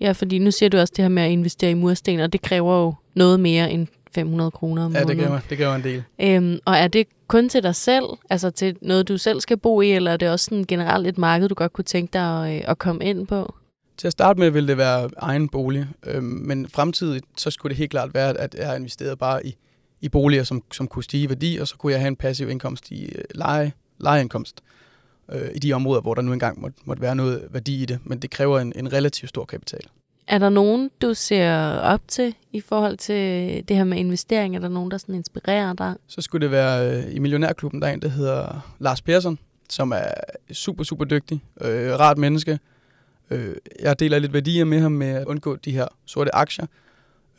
Ja, 0.00 0.12
fordi 0.12 0.38
nu 0.38 0.50
siger 0.50 0.68
du 0.68 0.78
også 0.78 0.92
det 0.96 1.02
her 1.04 1.08
med 1.08 1.22
at 1.22 1.30
investere 1.30 1.70
i 1.70 1.74
mursten, 1.74 2.20
og 2.20 2.32
det 2.32 2.42
kræver 2.42 2.82
jo 2.82 2.94
noget 3.14 3.40
mere 3.40 3.70
end 3.70 3.86
500 4.16 4.50
kroner 4.50 4.84
om 4.84 4.90
måneden. 4.90 5.18
Ja, 5.18 5.24
det 5.24 5.30
gør, 5.30 5.40
det 5.50 5.58
gør 5.58 5.74
en 5.74 5.84
del. 5.84 6.02
Øhm, 6.20 6.58
og 6.64 6.76
er 6.76 6.88
det 6.88 7.06
kun 7.28 7.48
til 7.48 7.62
dig 7.62 7.74
selv, 7.74 8.04
altså 8.30 8.50
til 8.50 8.76
noget, 8.80 9.08
du 9.08 9.18
selv 9.18 9.40
skal 9.40 9.56
bo 9.56 9.80
i, 9.80 9.90
eller 9.90 10.12
er 10.12 10.16
det 10.16 10.30
også 10.30 10.44
sådan 10.44 10.64
generelt 10.64 11.06
et 11.06 11.18
marked, 11.18 11.48
du 11.48 11.54
godt 11.54 11.72
kunne 11.72 11.84
tænke 11.84 12.12
dig 12.12 12.48
at, 12.48 12.56
øh, 12.56 12.70
at 12.70 12.78
komme 12.78 13.04
ind 13.04 13.26
på? 13.26 13.54
Til 13.96 14.06
at 14.06 14.12
starte 14.12 14.40
med 14.40 14.50
vil 14.50 14.68
det 14.68 14.76
være 14.76 15.10
egen 15.16 15.48
bolig, 15.48 15.86
øhm, 16.06 16.24
men 16.24 16.68
fremtidigt 16.68 17.24
så 17.36 17.50
skulle 17.50 17.70
det 17.70 17.78
helt 17.78 17.90
klart 17.90 18.14
være, 18.14 18.38
at 18.38 18.54
jeg 18.58 18.76
investeret 18.76 19.18
bare 19.18 19.46
i, 19.46 19.56
i 20.00 20.08
boliger, 20.08 20.44
som, 20.44 20.62
som 20.72 20.88
kunne 20.88 21.04
stige 21.04 21.22
i 21.22 21.28
værdi, 21.28 21.58
og 21.60 21.68
så 21.68 21.76
kunne 21.76 21.92
jeg 21.92 22.00
have 22.00 22.08
en 22.08 22.16
passiv 22.16 22.48
indkomst 22.48 22.90
i 22.90 23.04
øh, 23.04 23.24
leje, 23.34 23.72
lejeindkomst 23.98 24.60
øh, 25.32 25.48
i 25.54 25.58
de 25.58 25.72
områder, 25.72 26.00
hvor 26.00 26.14
der 26.14 26.22
nu 26.22 26.32
engang 26.32 26.60
måtte, 26.60 26.78
måtte 26.84 27.02
være 27.02 27.16
noget 27.16 27.48
værdi 27.50 27.82
i 27.82 27.86
det, 27.86 27.98
men 28.04 28.18
det 28.18 28.30
kræver 28.30 28.60
en, 28.60 28.72
en 28.76 28.92
relativt 28.92 29.28
stor 29.28 29.44
kapital. 29.44 29.80
Er 30.28 30.38
der 30.38 30.48
nogen, 30.48 30.90
du 31.02 31.14
ser 31.14 31.78
op 31.78 32.00
til 32.08 32.34
i 32.52 32.60
forhold 32.60 32.96
til 32.96 33.14
det 33.68 33.76
her 33.76 33.84
med 33.84 33.98
investering? 33.98 34.56
Er 34.56 34.60
der 34.60 34.68
nogen, 34.68 34.90
der 34.90 34.98
sådan 34.98 35.14
inspirerer 35.14 35.72
dig? 35.72 35.94
Så 36.06 36.20
skulle 36.20 36.44
det 36.44 36.50
være 36.50 36.96
øh, 36.96 37.14
i 37.14 37.18
Millionærklubben, 37.18 37.82
der 37.82 37.88
er 37.88 37.92
en, 37.92 38.02
der 38.02 38.08
hedder 38.08 38.74
Lars 38.78 39.02
Persson, 39.02 39.38
som 39.68 39.92
er 39.92 40.04
super, 40.52 40.84
super 40.84 41.04
dygtig, 41.04 41.42
øh, 41.60 41.92
rart 41.92 42.18
menneske. 42.18 42.58
Øh, 43.30 43.54
jeg 43.80 43.98
deler 44.00 44.18
lidt 44.18 44.32
værdier 44.32 44.64
med 44.64 44.80
ham 44.80 44.92
med 44.92 45.06
at 45.06 45.26
undgå 45.26 45.56
de 45.56 45.70
her 45.70 45.88
sorte 46.06 46.34
aktier, 46.34 46.66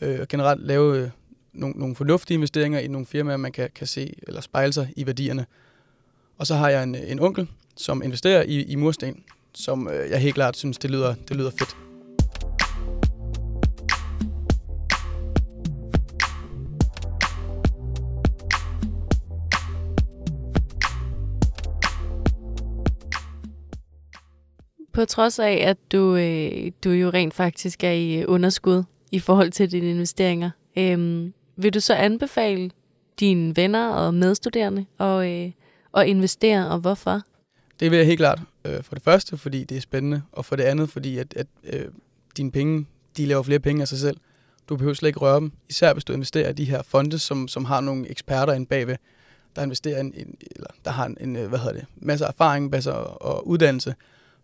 øh, 0.01 0.19
og 0.21 0.27
generelt 0.27 0.65
lave 0.65 0.97
øh, 0.97 1.09
nogle, 1.53 1.79
nogle 1.79 1.95
fornuftige 1.95 2.35
investeringer 2.35 2.79
i 2.79 2.87
nogle 2.87 3.05
firmaer, 3.05 3.37
man 3.37 3.51
kan, 3.51 3.69
kan 3.75 3.87
se 3.87 4.13
eller 4.27 4.41
spejle 4.41 4.73
sig 4.73 4.93
i 4.95 5.05
værdierne. 5.05 5.45
Og 6.37 6.47
så 6.47 6.55
har 6.55 6.69
jeg 6.69 6.83
en, 6.83 6.95
en 6.95 7.19
onkel, 7.19 7.47
som 7.77 8.03
investerer 8.03 8.41
i, 8.41 8.63
i 8.63 8.75
mursten, 8.75 9.23
som 9.53 9.87
øh, 9.87 10.09
jeg 10.09 10.19
helt 10.19 10.35
klart 10.35 10.57
synes, 10.57 10.77
det 10.77 10.91
lyder, 10.91 11.15
det 11.27 11.35
lyder 11.35 11.51
fedt. 11.51 11.86
På 24.97 25.05
trods 25.05 25.39
af, 25.39 25.63
at 25.67 25.77
du, 25.91 26.15
øh, 26.15 26.71
du 26.83 26.89
jo 26.89 27.09
rent 27.09 27.33
faktisk 27.33 27.83
er 27.83 27.91
i 27.91 28.25
underskud 28.25 28.83
i 29.11 29.19
forhold 29.19 29.51
til 29.51 29.71
dine 29.71 29.89
investeringer, 29.89 30.49
øh, 30.77 31.29
vil 31.55 31.73
du 31.73 31.79
så 31.79 31.93
anbefale 31.93 32.71
dine 33.19 33.55
venner 33.55 33.89
og 33.89 34.13
medstuderende 34.13 34.85
at, 34.99 35.27
øh, 35.27 35.51
at 35.97 36.07
investere, 36.07 36.69
og 36.69 36.79
hvorfor? 36.79 37.21
Det 37.79 37.91
vil 37.91 37.97
jeg 37.97 38.05
helt 38.05 38.19
klart. 38.19 38.39
Øh, 38.65 38.83
for 38.83 38.95
det 38.95 39.03
første, 39.03 39.37
fordi 39.37 39.63
det 39.63 39.77
er 39.77 39.81
spændende, 39.81 40.21
og 40.31 40.45
for 40.45 40.55
det 40.55 40.63
andet, 40.63 40.89
fordi 40.89 41.17
at, 41.17 41.33
at 41.33 41.47
øh, 41.63 41.85
dine 42.37 42.51
penge, 42.51 42.85
de 43.17 43.25
laver 43.25 43.43
flere 43.43 43.59
penge 43.59 43.81
af 43.81 43.87
sig 43.87 43.99
selv. 43.99 44.17
Du 44.69 44.75
behøver 44.75 44.93
slet 44.93 45.09
ikke 45.09 45.19
røre 45.19 45.39
dem, 45.39 45.51
især 45.69 45.93
hvis 45.93 46.03
du 46.03 46.13
investerer 46.13 46.49
i 46.49 46.53
de 46.53 46.65
her 46.65 46.81
fonde, 46.81 47.19
som, 47.19 47.47
som 47.47 47.65
har 47.65 47.81
nogle 47.81 48.09
eksperter 48.09 48.53
inde 48.53 48.65
bagved, 48.65 48.95
der 49.55 49.63
investerer 49.63 49.99
en, 49.99 50.13
en 50.15 50.37
eller 50.55 50.69
der 50.85 50.91
har 50.91 51.05
en, 51.05 51.17
en, 51.21 51.35
øh, 51.35 51.49
hvad 51.49 51.59
hedder 51.59 51.73
det, 51.73 51.85
masse 51.95 52.25
erfaring, 52.25 52.69
masser 52.69 52.91
og 52.91 53.47
uddannelse, 53.47 53.95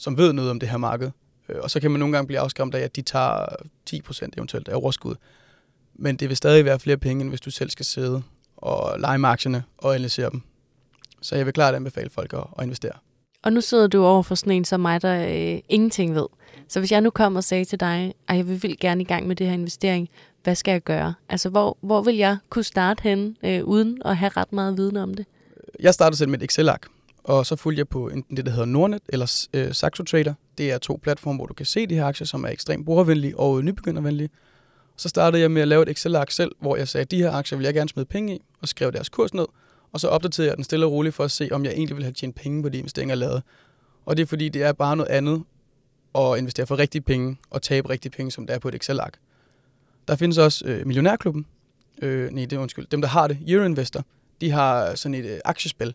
som 0.04 0.18
ved 0.18 0.34
noget 0.34 0.52
om 0.52 0.60
det 0.60 0.70
her 0.70 0.78
marked. 0.78 1.12
Øh, 1.50 1.56
og 1.62 1.72
så 1.72 1.80
kan 1.80 1.92
man 1.92 2.00
nogle 2.00 2.14
gange 2.14 2.28
blive 2.28 2.40
afskræmt 2.40 2.76
af, 2.76 2.80
at 2.80 2.96
de 2.96 3.02
tager 3.02 3.46
10% 3.90 4.30
eventuelt 4.38 4.68
af 4.68 4.76
overskud. 4.76 5.16
Men 5.96 6.16
det 6.16 6.30
vil 6.30 6.38
stadig 6.38 6.66
være 6.66 6.80
flere 6.80 6.98
penge, 6.98 7.22
end 7.22 7.30
hvis 7.30 7.42
du 7.42 7.52
selv 7.52 7.70
skal 7.70 7.86
sidde 7.86 8.24
og 8.58 9.00
lege 9.00 9.18
med 9.18 9.30
aktierne 9.30 9.64
og 9.78 9.96
analysere 9.96 10.30
dem. 10.30 10.42
Så 11.22 11.36
jeg 11.36 11.46
vil 11.46 11.54
klart 11.54 11.76
anbefale 11.76 12.10
folk 12.10 12.34
at, 12.34 12.44
at 12.58 12.64
investere. 12.64 12.92
Og 13.44 13.54
nu 13.54 13.62
sidder 13.62 13.88
du 13.88 14.04
over 14.04 14.24
for 14.24 14.36
sådan 14.36 14.54
en 14.54 14.66
som 14.66 14.80
mig, 14.80 15.02
der 15.02 15.26
øh, 15.28 15.60
ingenting 15.70 16.16
ved. 16.16 16.26
Så 16.68 16.80
hvis 16.80 16.92
jeg 16.92 17.02
nu 17.02 17.10
kom 17.10 17.36
og 17.36 17.44
sagde 17.44 17.66
til 17.66 17.80
dig, 17.80 18.14
at 18.28 18.38
jeg 18.38 18.48
vil 18.48 18.80
gerne 18.80 19.02
i 19.02 19.06
gang 19.06 19.28
med 19.28 19.36
det 19.36 19.48
her 19.48 19.54
investering, 19.54 20.10
hvad 20.44 20.56
skal 20.56 20.72
jeg 20.72 20.82
gøre? 20.82 21.14
Altså, 21.30 21.50
hvor, 21.50 21.78
hvor 21.82 22.02
vil 22.02 22.16
jeg 22.16 22.38
kunne 22.50 22.64
starte 22.64 23.04
hen, 23.04 23.38
øh, 23.44 23.64
uden 23.64 24.02
at 24.06 24.18
have 24.18 24.30
ret 24.30 24.54
meget 24.54 24.78
viden 24.78 24.98
om 24.98 25.14
det? 25.14 25.26
Jeg 25.80 25.94
startede 25.94 26.18
selv 26.18 26.30
med 26.30 26.40
et 26.40 26.44
Excel-ark, 26.44 26.88
og 27.24 27.46
så 27.46 27.56
fulgte 27.56 27.80
jeg 27.80 27.88
på 27.88 28.08
enten 28.10 28.38
det, 28.38 28.46
der 28.46 28.52
hedder 28.52 28.66
Nordnet 28.66 29.02
eller 29.10 29.48
øh, 29.54 29.74
Saxo 29.74 30.04
Trader. 30.04 30.34
Det 30.58 30.72
er 30.72 30.78
to 30.78 31.00
platforme, 31.04 31.38
hvor 31.38 31.46
du 31.46 31.54
kan 31.54 31.66
se 31.66 31.88
de 31.88 31.96
her 31.96 32.06
aktier, 32.06 32.28
som 32.28 32.44
er 32.44 32.50
ekstremt 32.50 32.86
brugervenlige 32.86 33.40
og 33.40 33.64
nybegyndervenlige. 33.64 34.30
Så 34.98 35.10
startede 35.10 35.42
jeg 35.42 35.52
med 35.52 35.62
at 35.62 35.68
lave 35.68 35.84
et 35.84 35.90
Excel-ark 35.90 36.32
selv, 36.32 36.52
hvor 36.60 36.76
jeg 36.76 36.88
sagde, 36.88 37.02
at 37.02 37.12
de 37.12 37.18
her 37.18 37.32
aktier 37.32 37.58
vil 37.58 37.66
jeg 37.66 37.74
gerne 37.74 37.90
smide 37.90 38.06
penge 38.06 38.36
i, 38.36 38.42
og 38.62 38.68
skrev 38.68 38.92
deres 38.92 39.10
kurs 39.10 39.34
ned. 39.34 39.46
Og 39.92 40.00
så 40.00 40.08
opdaterede 40.08 40.50
jeg 40.50 40.56
den 40.56 40.64
stille 40.64 40.86
og 40.86 40.92
roligt 40.92 41.16
for 41.16 41.24
at 41.24 41.32
se, 41.32 41.50
om 41.52 41.66
jeg 41.66 41.74
egentlig 41.74 41.98
vil 41.98 42.04
have 42.04 42.14
tjent 42.14 42.36
penge 42.36 42.64
på 42.64 42.70
de 42.70 42.78
investeringer, 42.78 43.12
jeg 43.12 43.18
lavede. 43.18 43.42
Og 44.06 44.18
det 44.18 44.24
er 44.24 44.28
fordi, 44.28 44.50
det 44.50 44.64
er 44.64 44.72
bare 44.72 44.96
noget 44.96 45.10
andet 45.10 45.44
at 46.16 46.38
investere 46.38 46.66
for 46.66 46.80
rigtige 46.80 47.02
penge 47.02 47.38
og 47.50 47.62
tabe 47.62 47.90
rigtige 47.90 48.12
penge, 48.12 48.32
som 48.32 48.48
det 48.48 48.56
er 48.56 48.60
på 48.60 48.68
et 48.68 48.76
Excel-ark. 48.76 49.18
Der 50.08 50.16
findes 50.16 50.38
også 50.38 50.66
øh, 50.66 50.88
Millionærklubben. 50.88 51.46
Øh, 52.02 52.32
nej, 52.32 52.46
det 52.46 52.54
er 52.54 52.60
undskyld. 52.60 52.88
Dem, 52.88 53.02
der 53.02 53.08
har 53.08 53.28
det, 53.28 53.38
Euroinvestor, 53.48 54.06
de 54.42 54.52
har 54.52 54.96
sådan 54.96 55.16
et 55.16 55.26
øh, 55.26 55.40
aktiespil, 55.46 55.94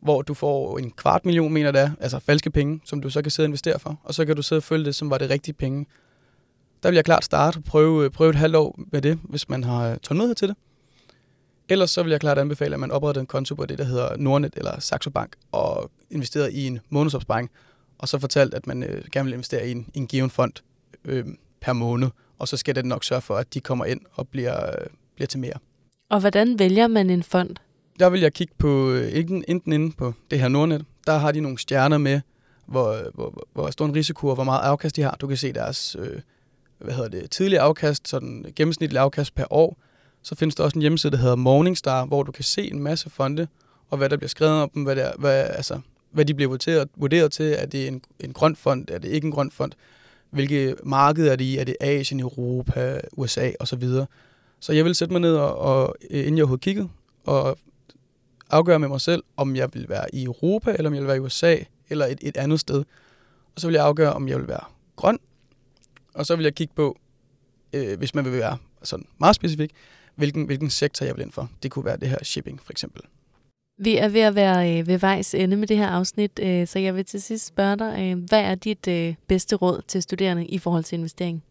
hvor 0.00 0.22
du 0.22 0.34
får 0.34 0.78
en 0.78 0.90
kvart 0.90 1.24
million, 1.24 1.52
mener 1.52 1.70
det 1.70 1.80
er, 1.80 1.90
altså 2.00 2.18
falske 2.18 2.50
penge, 2.50 2.80
som 2.84 3.00
du 3.00 3.10
så 3.10 3.22
kan 3.22 3.30
sidde 3.30 3.46
og 3.46 3.48
investere 3.48 3.78
for. 3.78 4.00
Og 4.04 4.14
så 4.14 4.24
kan 4.24 4.36
du 4.36 4.42
sidde 4.42 4.58
og 4.58 4.62
følge 4.62 4.84
det, 4.84 4.94
som 4.94 5.10
var 5.10 5.18
det 5.18 5.30
rigtige 5.30 5.54
penge. 5.54 5.86
Der 6.82 6.88
vil 6.88 6.94
jeg 6.94 7.04
klart 7.04 7.24
starte 7.24 7.56
og 7.56 7.64
prøve, 7.64 8.10
prøve 8.10 8.30
et 8.30 8.36
halvt 8.36 8.56
år 8.56 8.80
med 8.92 9.02
det, 9.02 9.18
hvis 9.22 9.48
man 9.48 9.64
har 9.64 9.90
øh, 9.90 9.98
tålmodighed 9.98 10.34
til 10.34 10.48
det. 10.48 10.56
Ellers 11.68 11.90
så 11.90 12.02
vil 12.02 12.10
jeg 12.10 12.20
klart 12.20 12.38
anbefale, 12.38 12.74
at 12.74 12.80
man 12.80 12.90
opretter 12.90 13.20
en 13.20 13.26
konto 13.26 13.54
på 13.54 13.66
det, 13.66 13.78
der 13.78 13.84
hedder 13.84 14.16
Nordnet 14.16 14.54
eller 14.56 14.80
Saxo 14.80 15.10
Bank, 15.10 15.36
og 15.52 15.90
investerer 16.10 16.48
i 16.48 16.66
en 16.66 16.80
månedsopsparing, 16.90 17.50
og 17.98 18.08
så 18.08 18.18
fortalt, 18.18 18.54
at 18.54 18.66
man 18.66 18.82
øh, 18.82 19.04
gerne 19.12 19.24
vil 19.24 19.32
investere 19.32 19.68
i 19.68 19.70
en, 19.70 19.86
en 19.94 20.06
given 20.06 20.30
fond 20.30 20.52
øh, 21.04 21.24
per 21.60 21.72
måned, 21.72 22.08
og 22.38 22.48
så 22.48 22.56
skal 22.56 22.74
den 22.74 22.84
nok 22.84 23.04
sørge 23.04 23.22
for, 23.22 23.36
at 23.36 23.54
de 23.54 23.60
kommer 23.60 23.84
ind 23.84 24.00
og 24.12 24.28
bliver, 24.28 24.66
øh, 24.66 24.86
bliver 25.14 25.26
til 25.26 25.40
mere. 25.40 25.58
Og 26.10 26.20
hvordan 26.20 26.58
vælger 26.58 26.86
man 26.86 27.10
en 27.10 27.22
fond? 27.22 27.56
Der 27.98 28.10
vil 28.10 28.20
jeg 28.20 28.32
kigge 28.32 28.54
på, 28.58 28.90
øh, 28.90 29.16
enten, 29.16 29.44
enten 29.48 29.72
inde 29.72 29.92
på 29.92 30.12
det 30.30 30.40
her 30.40 30.48
Nordnet, 30.48 30.84
der 31.06 31.18
har 31.18 31.32
de 31.32 31.40
nogle 31.40 31.58
stjerner 31.58 31.98
med, 31.98 32.14
øh, 32.14 32.20
hvor, 32.66 33.10
hvor, 33.14 33.46
hvor 33.52 33.70
stor 33.70 33.84
en 33.84 33.94
risiko 33.94 34.28
og 34.28 34.34
hvor 34.34 34.44
meget 34.44 34.60
afkast 34.60 34.96
de 34.96 35.02
har. 35.02 35.16
Du 35.20 35.26
kan 35.26 35.36
se 35.36 35.52
deres 35.52 35.96
øh, 35.98 36.20
hvad 36.78 36.94
hedder 36.94 37.08
det, 37.08 37.30
tidlige 37.30 37.60
afkast, 37.60 38.08
sådan 38.08 38.46
gennemsnitlig 38.56 39.00
afkast 39.00 39.34
per 39.34 39.44
år, 39.50 39.78
så 40.22 40.34
findes 40.34 40.54
der 40.54 40.64
også 40.64 40.78
en 40.78 40.80
hjemmeside, 40.80 41.12
der 41.12 41.18
hedder 41.18 41.36
Morningstar, 41.36 42.04
hvor 42.04 42.22
du 42.22 42.32
kan 42.32 42.44
se 42.44 42.70
en 42.70 42.82
masse 42.82 43.10
fonde, 43.10 43.48
og 43.90 43.98
hvad 43.98 44.08
der 44.08 44.16
bliver 44.16 44.28
skrevet 44.28 44.62
om 44.62 44.70
dem, 44.74 44.82
hvad, 44.82 44.96
der, 44.96 45.12
hvad, 45.18 45.44
altså, 45.44 45.80
hvad 46.10 46.24
de 46.24 46.34
bliver 46.34 46.48
vurderet, 46.48 46.88
vurderet 46.96 47.32
til. 47.32 47.54
Er 47.58 47.66
det 47.66 47.88
en, 47.88 48.02
en 48.20 48.32
grøn 48.32 48.56
fond? 48.56 48.90
Er 48.90 48.98
det 48.98 49.08
ikke 49.08 49.24
en 49.24 49.32
grøn 49.32 49.50
fond? 49.50 49.72
Hvilke 50.30 50.76
markeder 50.82 51.32
er 51.32 51.36
det 51.36 51.44
i? 51.44 51.56
Er 51.56 51.64
det 51.64 51.76
Asien, 51.80 52.20
Europa, 52.20 53.00
USA 53.12 53.50
osv.? 53.60 53.82
Så, 53.82 54.06
så 54.60 54.72
jeg 54.72 54.84
vil 54.84 54.94
sætte 54.94 55.12
mig 55.12 55.20
ned, 55.20 55.36
og, 55.36 55.58
og 55.58 55.96
øh, 56.10 56.20
inden 56.20 56.36
jeg 56.36 56.44
overhovedet 56.44 56.64
kiggede, 56.64 56.88
og 57.24 57.58
afgøre 58.50 58.78
med 58.78 58.88
mig 58.88 59.00
selv, 59.00 59.22
om 59.36 59.56
jeg 59.56 59.68
vil 59.74 59.88
være 59.88 60.14
i 60.14 60.24
Europa, 60.24 60.72
eller 60.72 60.86
om 60.86 60.94
jeg 60.94 61.02
vil 61.02 61.08
være 61.08 61.16
i 61.16 61.20
USA, 61.20 61.56
eller 61.88 62.06
et, 62.06 62.18
et 62.22 62.36
andet 62.36 62.60
sted. 62.60 62.84
Og 63.54 63.60
så 63.60 63.66
vil 63.66 63.74
jeg 63.74 63.84
afgøre, 63.84 64.12
om 64.12 64.28
jeg 64.28 64.38
vil 64.38 64.48
være 64.48 64.64
grøn, 64.96 65.18
og 66.14 66.26
så 66.26 66.36
vil 66.36 66.42
jeg 66.42 66.54
kigge 66.54 66.74
på, 66.74 66.98
øh, 67.72 67.98
hvis 67.98 68.14
man 68.14 68.24
vil 68.24 68.32
være 68.32 68.58
sådan 68.82 69.06
meget 69.18 69.36
specifik, 69.36 69.70
hvilken, 70.14 70.46
hvilken 70.46 70.70
sektor 70.70 71.06
jeg 71.06 71.16
vil 71.16 71.22
ind 71.22 71.32
for. 71.32 71.50
Det 71.62 71.70
kunne 71.70 71.84
være 71.84 71.96
det 71.96 72.08
her 72.08 72.24
shipping, 72.24 72.60
for 72.62 72.72
eksempel. 72.72 73.02
Vi 73.78 73.96
er 73.96 74.08
ved 74.08 74.20
at 74.20 74.34
være 74.34 74.78
øh, 74.78 74.86
ved 74.86 74.98
vejs 74.98 75.34
ende 75.34 75.56
med 75.56 75.68
det 75.68 75.76
her 75.76 75.88
afsnit, 75.88 76.40
øh, 76.42 76.66
så 76.66 76.78
jeg 76.78 76.94
vil 76.94 77.04
til 77.04 77.22
sidst 77.22 77.46
spørge 77.46 77.76
dig, 77.76 77.96
øh, 78.00 78.24
hvad 78.28 78.40
er 78.40 78.54
dit 78.54 78.88
øh, 78.88 79.14
bedste 79.28 79.56
råd 79.56 79.82
til 79.88 80.02
studerende 80.02 80.46
i 80.46 80.58
forhold 80.58 80.84
til 80.84 80.96
investering? 80.98 81.44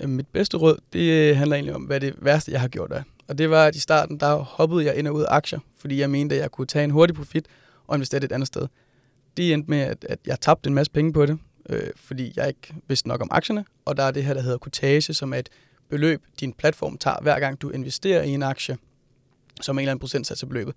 Øh, 0.00 0.08
mit 0.08 0.26
bedste 0.26 0.56
råd, 0.56 0.78
det 0.92 1.36
handler 1.36 1.56
egentlig 1.56 1.74
om, 1.74 1.82
hvad 1.82 2.00
det 2.00 2.14
værste, 2.20 2.52
jeg 2.52 2.60
har 2.60 2.68
gjort 2.68 2.92
er. 2.92 3.02
Og 3.28 3.38
det 3.38 3.50
var, 3.50 3.66
at 3.66 3.76
i 3.76 3.80
starten, 3.80 4.20
der 4.20 4.36
hoppede 4.36 4.84
jeg 4.84 4.96
ind 4.96 5.08
og 5.08 5.14
ud 5.14 5.22
af 5.22 5.26
aktier, 5.30 5.58
fordi 5.84 6.00
jeg 6.00 6.10
mente, 6.10 6.34
at 6.34 6.40
jeg 6.40 6.50
kunne 6.50 6.66
tage 6.66 6.84
en 6.84 6.90
hurtig 6.90 7.16
profit 7.16 7.46
og 7.86 7.96
investere 7.96 8.20
det 8.20 8.24
et 8.24 8.32
andet 8.32 8.46
sted. 8.46 8.66
Det 9.36 9.52
endte 9.52 9.70
med, 9.70 9.78
at, 9.78 10.06
at 10.08 10.18
jeg 10.26 10.40
tabte 10.40 10.68
en 10.68 10.74
masse 10.74 10.92
penge 10.92 11.12
på 11.12 11.26
det, 11.26 11.38
øh, 11.68 11.90
fordi 11.96 12.32
jeg 12.36 12.48
ikke 12.48 12.74
vidste 12.88 13.08
nok 13.08 13.20
om 13.20 13.28
aktierne, 13.30 13.64
og 13.84 13.96
der 13.96 14.02
er 14.02 14.10
det 14.10 14.24
her, 14.24 14.34
der 14.34 14.40
hedder 14.40 14.58
kutage, 14.58 15.00
som 15.00 15.34
er 15.34 15.38
et 15.38 15.48
beløb, 15.88 16.22
din 16.40 16.52
platform 16.52 16.98
tager, 16.98 17.16
hver 17.22 17.40
gang 17.40 17.62
du 17.62 17.70
investerer 17.70 18.22
i 18.22 18.30
en 18.30 18.42
aktie, 18.42 18.76
som 19.60 19.76
er 19.76 19.80
en 19.80 19.82
eller 19.82 19.90
anden 19.90 20.00
procentsats 20.00 20.42
af 20.42 20.48
beløbet. 20.48 20.74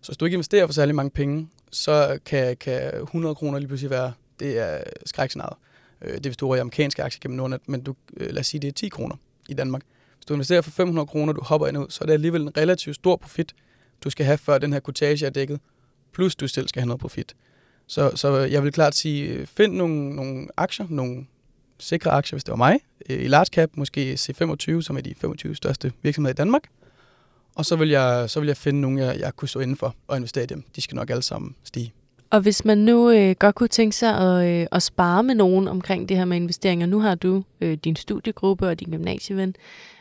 Så 0.00 0.12
hvis 0.12 0.16
du 0.16 0.24
ikke 0.24 0.34
investerer 0.34 0.66
for 0.66 0.72
særlig 0.72 0.94
mange 0.94 1.10
penge, 1.10 1.48
så 1.70 2.18
kan, 2.26 2.56
kan 2.56 2.94
100 3.02 3.34
kroner 3.34 3.58
lige 3.58 3.68
pludselig 3.68 3.90
være, 3.90 4.12
det 4.40 4.58
er 4.58 4.82
skrækscenariet. 5.06 5.56
Øh, 6.02 6.14
det 6.14 6.26
er 6.26 6.30
hvis 6.30 6.36
du 6.36 6.50
er 6.50 6.56
i 6.56 6.58
amerikanske 6.58 7.02
aktier 7.02 7.20
gennem 7.20 7.36
Nordnet, 7.36 7.60
men 7.66 7.82
du, 7.82 7.94
øh, 8.16 8.30
lad 8.30 8.40
os 8.40 8.46
sige, 8.46 8.60
det 8.60 8.68
er 8.68 8.72
10 8.72 8.88
kroner 8.88 9.16
i 9.48 9.54
Danmark. 9.54 9.82
Hvis 10.16 10.26
du 10.26 10.34
investerer 10.34 10.60
for 10.60 10.70
500 10.70 11.06
kroner, 11.06 11.32
du 11.32 11.42
hopper 11.44 11.66
ind 11.66 11.78
ud, 11.78 11.86
så 11.88 11.98
er 12.04 12.06
det 12.06 12.12
alligevel 12.12 12.42
en 12.42 12.56
relativt 12.56 12.96
stor 12.96 13.16
profit, 13.16 13.54
du 14.04 14.10
skal 14.10 14.26
have, 14.26 14.38
før 14.38 14.58
den 14.58 14.72
her 14.72 14.80
kortage 14.80 15.26
er 15.26 15.30
dækket, 15.30 15.60
plus 16.12 16.36
du 16.36 16.48
selv 16.48 16.68
skal 16.68 16.80
have 16.80 16.86
noget 16.86 17.00
profit. 17.00 17.34
Så, 17.86 18.12
så 18.14 18.36
jeg 18.36 18.64
vil 18.64 18.72
klart 18.72 18.94
sige, 18.94 19.28
øh, 19.28 19.46
find 19.46 19.74
nogle, 19.74 20.16
nogle 20.16 20.46
aktier, 20.56 20.86
nogle 20.90 21.26
sikre 21.78 22.10
aktier, 22.10 22.36
hvis 22.36 22.44
det 22.44 22.50
var 22.50 22.56
mig, 22.56 22.78
øh, 23.10 23.24
i 23.24 23.28
large 23.28 23.46
cap, 23.46 23.70
måske 23.74 24.12
C25, 24.12 24.82
som 24.82 24.96
er 24.96 25.00
de 25.00 25.14
25 25.14 25.54
største 25.54 25.92
virksomheder 26.02 26.34
i 26.34 26.36
Danmark. 26.36 26.62
Og 27.54 27.66
så 27.66 27.76
vil 27.76 27.88
jeg, 27.88 28.30
så 28.30 28.40
vil 28.40 28.46
jeg 28.46 28.56
finde 28.56 28.80
nogle, 28.80 29.04
jeg, 29.04 29.20
jeg 29.20 29.36
kunne 29.36 29.48
stå 29.48 29.60
indenfor 29.60 29.94
og 30.08 30.16
investere 30.16 30.44
i 30.44 30.46
dem. 30.46 30.64
De 30.76 30.80
skal 30.80 30.94
nok 30.94 31.10
alle 31.10 31.22
sammen 31.22 31.56
stige. 31.64 31.92
Og 32.30 32.40
hvis 32.40 32.64
man 32.64 32.78
nu 32.78 33.10
øh, 33.10 33.34
godt 33.38 33.54
kunne 33.54 33.68
tænke 33.68 33.96
sig 33.96 34.16
at, 34.18 34.46
øh, 34.46 34.66
at 34.72 34.82
spare 34.82 35.22
med 35.22 35.34
nogen 35.34 35.68
omkring 35.68 36.08
det 36.08 36.16
her 36.16 36.24
med 36.24 36.36
investeringer, 36.36 36.86
nu 36.86 37.00
har 37.00 37.14
du 37.14 37.42
øh, 37.60 37.78
din 37.84 37.96
studiegruppe 37.96 38.68
og 38.68 38.80
din 38.80 38.90
gymnasieven, 38.90 39.54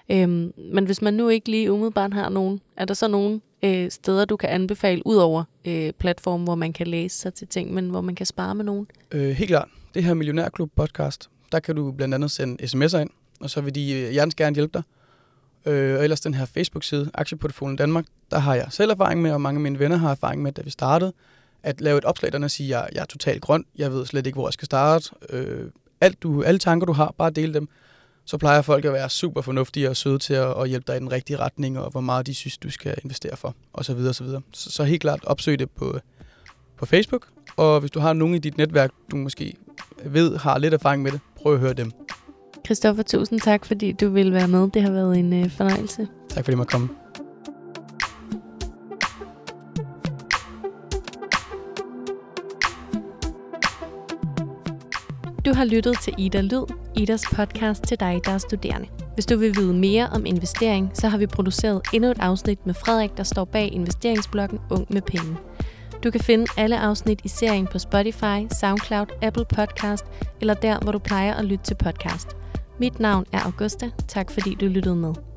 øhm, 0.09 0.53
men 0.73 0.85
hvis 0.85 1.01
man 1.01 1.13
nu 1.13 1.29
ikke 1.29 1.51
lige 1.51 1.71
umiddelbart 1.71 2.13
har 2.13 2.29
nogen, 2.29 2.61
er 2.77 2.85
der 2.85 2.93
så 2.93 3.07
nogen 3.07 3.41
øh, 3.63 3.91
steder, 3.91 4.25
du 4.25 4.37
kan 4.37 4.49
anbefale, 4.49 5.01
ud 5.05 5.15
over 5.15 5.43
øh, 5.65 5.93
platformen, 5.99 6.43
hvor 6.43 6.55
man 6.55 6.73
kan 6.73 6.87
læse 6.87 7.17
sig 7.17 7.33
til 7.33 7.47
ting, 7.47 7.73
men 7.73 7.89
hvor 7.89 8.01
man 8.01 8.15
kan 8.15 8.25
spare 8.25 8.55
med 8.55 8.65
nogen? 8.65 8.87
Øh, 9.11 9.29
helt 9.29 9.47
klart. 9.47 9.67
Det 9.93 10.03
her 10.03 10.13
Millionærklub 10.13 10.71
podcast, 10.75 11.29
der 11.51 11.59
kan 11.59 11.75
du 11.75 11.91
blandt 11.91 12.15
andet 12.15 12.31
sende 12.31 12.63
sms'er 12.63 12.97
ind, 12.97 13.09
og 13.41 13.49
så 13.49 13.61
vil 13.61 13.75
de 13.75 13.91
øh, 13.91 14.11
hjertens 14.11 14.35
gerne 14.35 14.55
hjælpe 14.55 14.73
dig. 14.73 14.83
Øh, 15.71 15.97
og 15.97 16.03
ellers 16.03 16.21
den 16.21 16.33
her 16.33 16.45
Facebook-side, 16.45 17.11
Aktieportfolien 17.13 17.75
Danmark, 17.75 18.05
der 18.31 18.39
har 18.39 18.55
jeg 18.55 18.67
selv 18.69 18.91
erfaring 18.91 19.21
med, 19.21 19.31
og 19.31 19.41
mange 19.41 19.57
af 19.57 19.61
mine 19.61 19.79
venner 19.79 19.97
har 19.97 20.11
erfaring 20.11 20.41
med, 20.41 20.51
da 20.51 20.61
vi 20.61 20.69
startede, 20.69 21.13
at 21.63 21.81
lave 21.81 21.97
et 21.97 22.05
opslag, 22.05 22.31
der 22.31 22.47
siger, 22.47 22.79
at 22.79 22.83
jeg, 22.83 22.95
jeg 22.95 23.01
er 23.01 23.05
totalt 23.05 23.41
grøn, 23.41 23.65
jeg 23.77 23.91
ved 23.91 24.05
slet 24.05 24.27
ikke, 24.27 24.35
hvor 24.35 24.47
jeg 24.47 24.53
skal 24.53 24.65
starte. 24.65 25.09
Øh, 25.29 25.71
alt 26.01 26.23
du, 26.23 26.43
alle 26.43 26.59
tanker, 26.59 26.85
du 26.85 26.93
har, 26.93 27.13
bare 27.17 27.29
del 27.29 27.53
dem 27.53 27.69
så 28.29 28.37
plejer 28.37 28.61
folk 28.61 28.85
at 28.85 28.93
være 28.93 29.09
super 29.09 29.41
fornuftige 29.41 29.89
og 29.89 29.97
søde 29.97 30.19
til 30.19 30.33
at, 30.33 30.61
at 30.61 30.69
hjælpe 30.69 30.83
dig 30.87 30.95
i 30.95 30.99
den 30.99 31.11
rigtige 31.11 31.37
retning, 31.37 31.79
og 31.79 31.91
hvor 31.91 32.01
meget 32.01 32.27
de 32.27 32.33
synes, 32.33 32.57
du 32.57 32.69
skal 32.69 32.95
investere 33.03 33.37
for, 33.37 33.55
og 33.73 33.85
så 33.85 33.93
videre, 33.93 34.09
og 34.09 34.15
så 34.15 34.23
videre. 34.23 34.41
Så, 34.53 34.83
helt 34.83 35.01
klart 35.01 35.19
opsøg 35.23 35.59
det 35.59 35.69
på, 35.69 35.99
på 36.77 36.85
Facebook, 36.85 37.27
og 37.57 37.79
hvis 37.79 37.91
du 37.91 37.99
har 37.99 38.13
nogen 38.13 38.35
i 38.35 38.37
dit 38.37 38.57
netværk, 38.57 38.91
du 39.11 39.15
måske 39.15 39.53
ved 40.05 40.37
har 40.37 40.57
lidt 40.57 40.73
erfaring 40.73 41.03
med 41.03 41.11
det, 41.11 41.19
prøv 41.35 41.53
at 41.53 41.59
høre 41.59 41.73
dem. 41.73 41.91
Christoffer, 42.65 43.03
tusind 43.03 43.39
tak, 43.39 43.65
fordi 43.65 43.91
du 43.91 44.09
vil 44.09 44.33
være 44.33 44.47
med. 44.47 44.69
Det 44.73 44.81
har 44.81 44.91
været 44.91 45.17
en 45.17 45.33
øh, 45.33 45.51
fornøjelse. 45.51 46.07
Tak 46.29 46.45
fordi 46.45 46.51
jeg 46.51 46.57
måtte 46.57 46.71
komme. 46.71 46.89
Du 55.49 55.53
har 55.53 55.65
lyttet 55.65 55.99
til 55.99 56.13
Ida 56.17 56.41
Lyd, 56.41 56.65
Idas 56.95 57.23
podcast 57.33 57.83
til 57.83 57.99
dig, 57.99 58.21
der 58.25 58.31
er 58.31 58.37
studerende. 58.37 58.87
Hvis 59.13 59.25
du 59.25 59.37
vil 59.37 59.55
vide 59.55 59.73
mere 59.73 60.07
om 60.07 60.25
investering, 60.25 60.91
så 60.93 61.07
har 61.07 61.17
vi 61.17 61.27
produceret 61.27 61.81
endnu 61.93 62.09
et 62.09 62.19
afsnit 62.19 62.65
med 62.65 62.73
Frederik, 62.73 63.17
der 63.17 63.23
står 63.23 63.45
bag 63.45 63.73
investeringsbloggen 63.73 64.59
Ung 64.71 64.85
med 64.89 65.01
Penge. 65.01 65.37
Du 66.03 66.11
kan 66.11 66.21
finde 66.21 66.45
alle 66.57 66.79
afsnit 66.79 67.21
i 67.23 67.27
serien 67.27 67.67
på 67.67 67.79
Spotify, 67.79 68.47
SoundCloud, 68.59 69.07
Apple 69.21 69.45
Podcast 69.45 70.05
eller 70.41 70.53
der, 70.53 70.79
hvor 70.79 70.91
du 70.91 70.99
plejer 70.99 71.33
at 71.33 71.45
lytte 71.45 71.63
til 71.63 71.75
podcast. 71.75 72.27
Mit 72.79 72.99
navn 72.99 73.25
er 73.31 73.39
Augusta. 73.45 73.89
Tak 74.07 74.31
fordi 74.31 74.55
du 74.55 74.65
lyttede 74.65 74.95
med. 74.95 75.28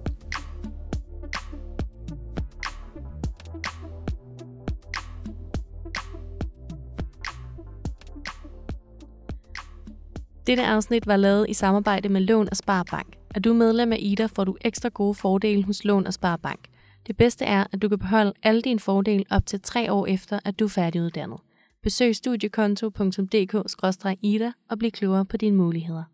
Dette 10.53 10.67
afsnit 10.67 11.07
var 11.07 11.17
lavet 11.17 11.47
i 11.49 11.55
samarbejde 11.55 12.09
med 12.09 12.21
Lån 12.21 12.49
og 12.51 12.57
Sparbank. 12.57 13.17
Er 13.35 13.41
du 13.41 13.53
medlem 13.53 13.93
af 13.93 13.97
IDA, 14.01 14.27
får 14.27 14.45
du 14.45 14.57
ekstra 14.61 14.88
gode 14.88 15.15
fordele 15.15 15.65
hos 15.65 15.85
Lån 15.85 16.07
og 16.07 16.15
Sparbank. 16.15 16.61
Det 17.07 17.17
bedste 17.17 17.45
er, 17.45 17.65
at 17.73 17.83
du 17.83 17.88
kan 17.88 17.99
beholde 17.99 18.33
alle 18.43 18.62
dine 18.62 18.81
fordele 18.81 19.25
op 19.31 19.47
til 19.47 19.61
tre 19.61 19.93
år 19.93 20.07
efter, 20.07 20.38
at 20.45 20.59
du 20.59 20.65
er 20.65 20.69
færdiguddannet. 20.69 21.38
Besøg 21.83 22.17
studiekonto.dk-ida 22.17 24.53
og 24.71 24.79
bliv 24.79 24.91
klogere 24.91 25.25
på 25.25 25.37
dine 25.37 25.57
muligheder. 25.57 26.05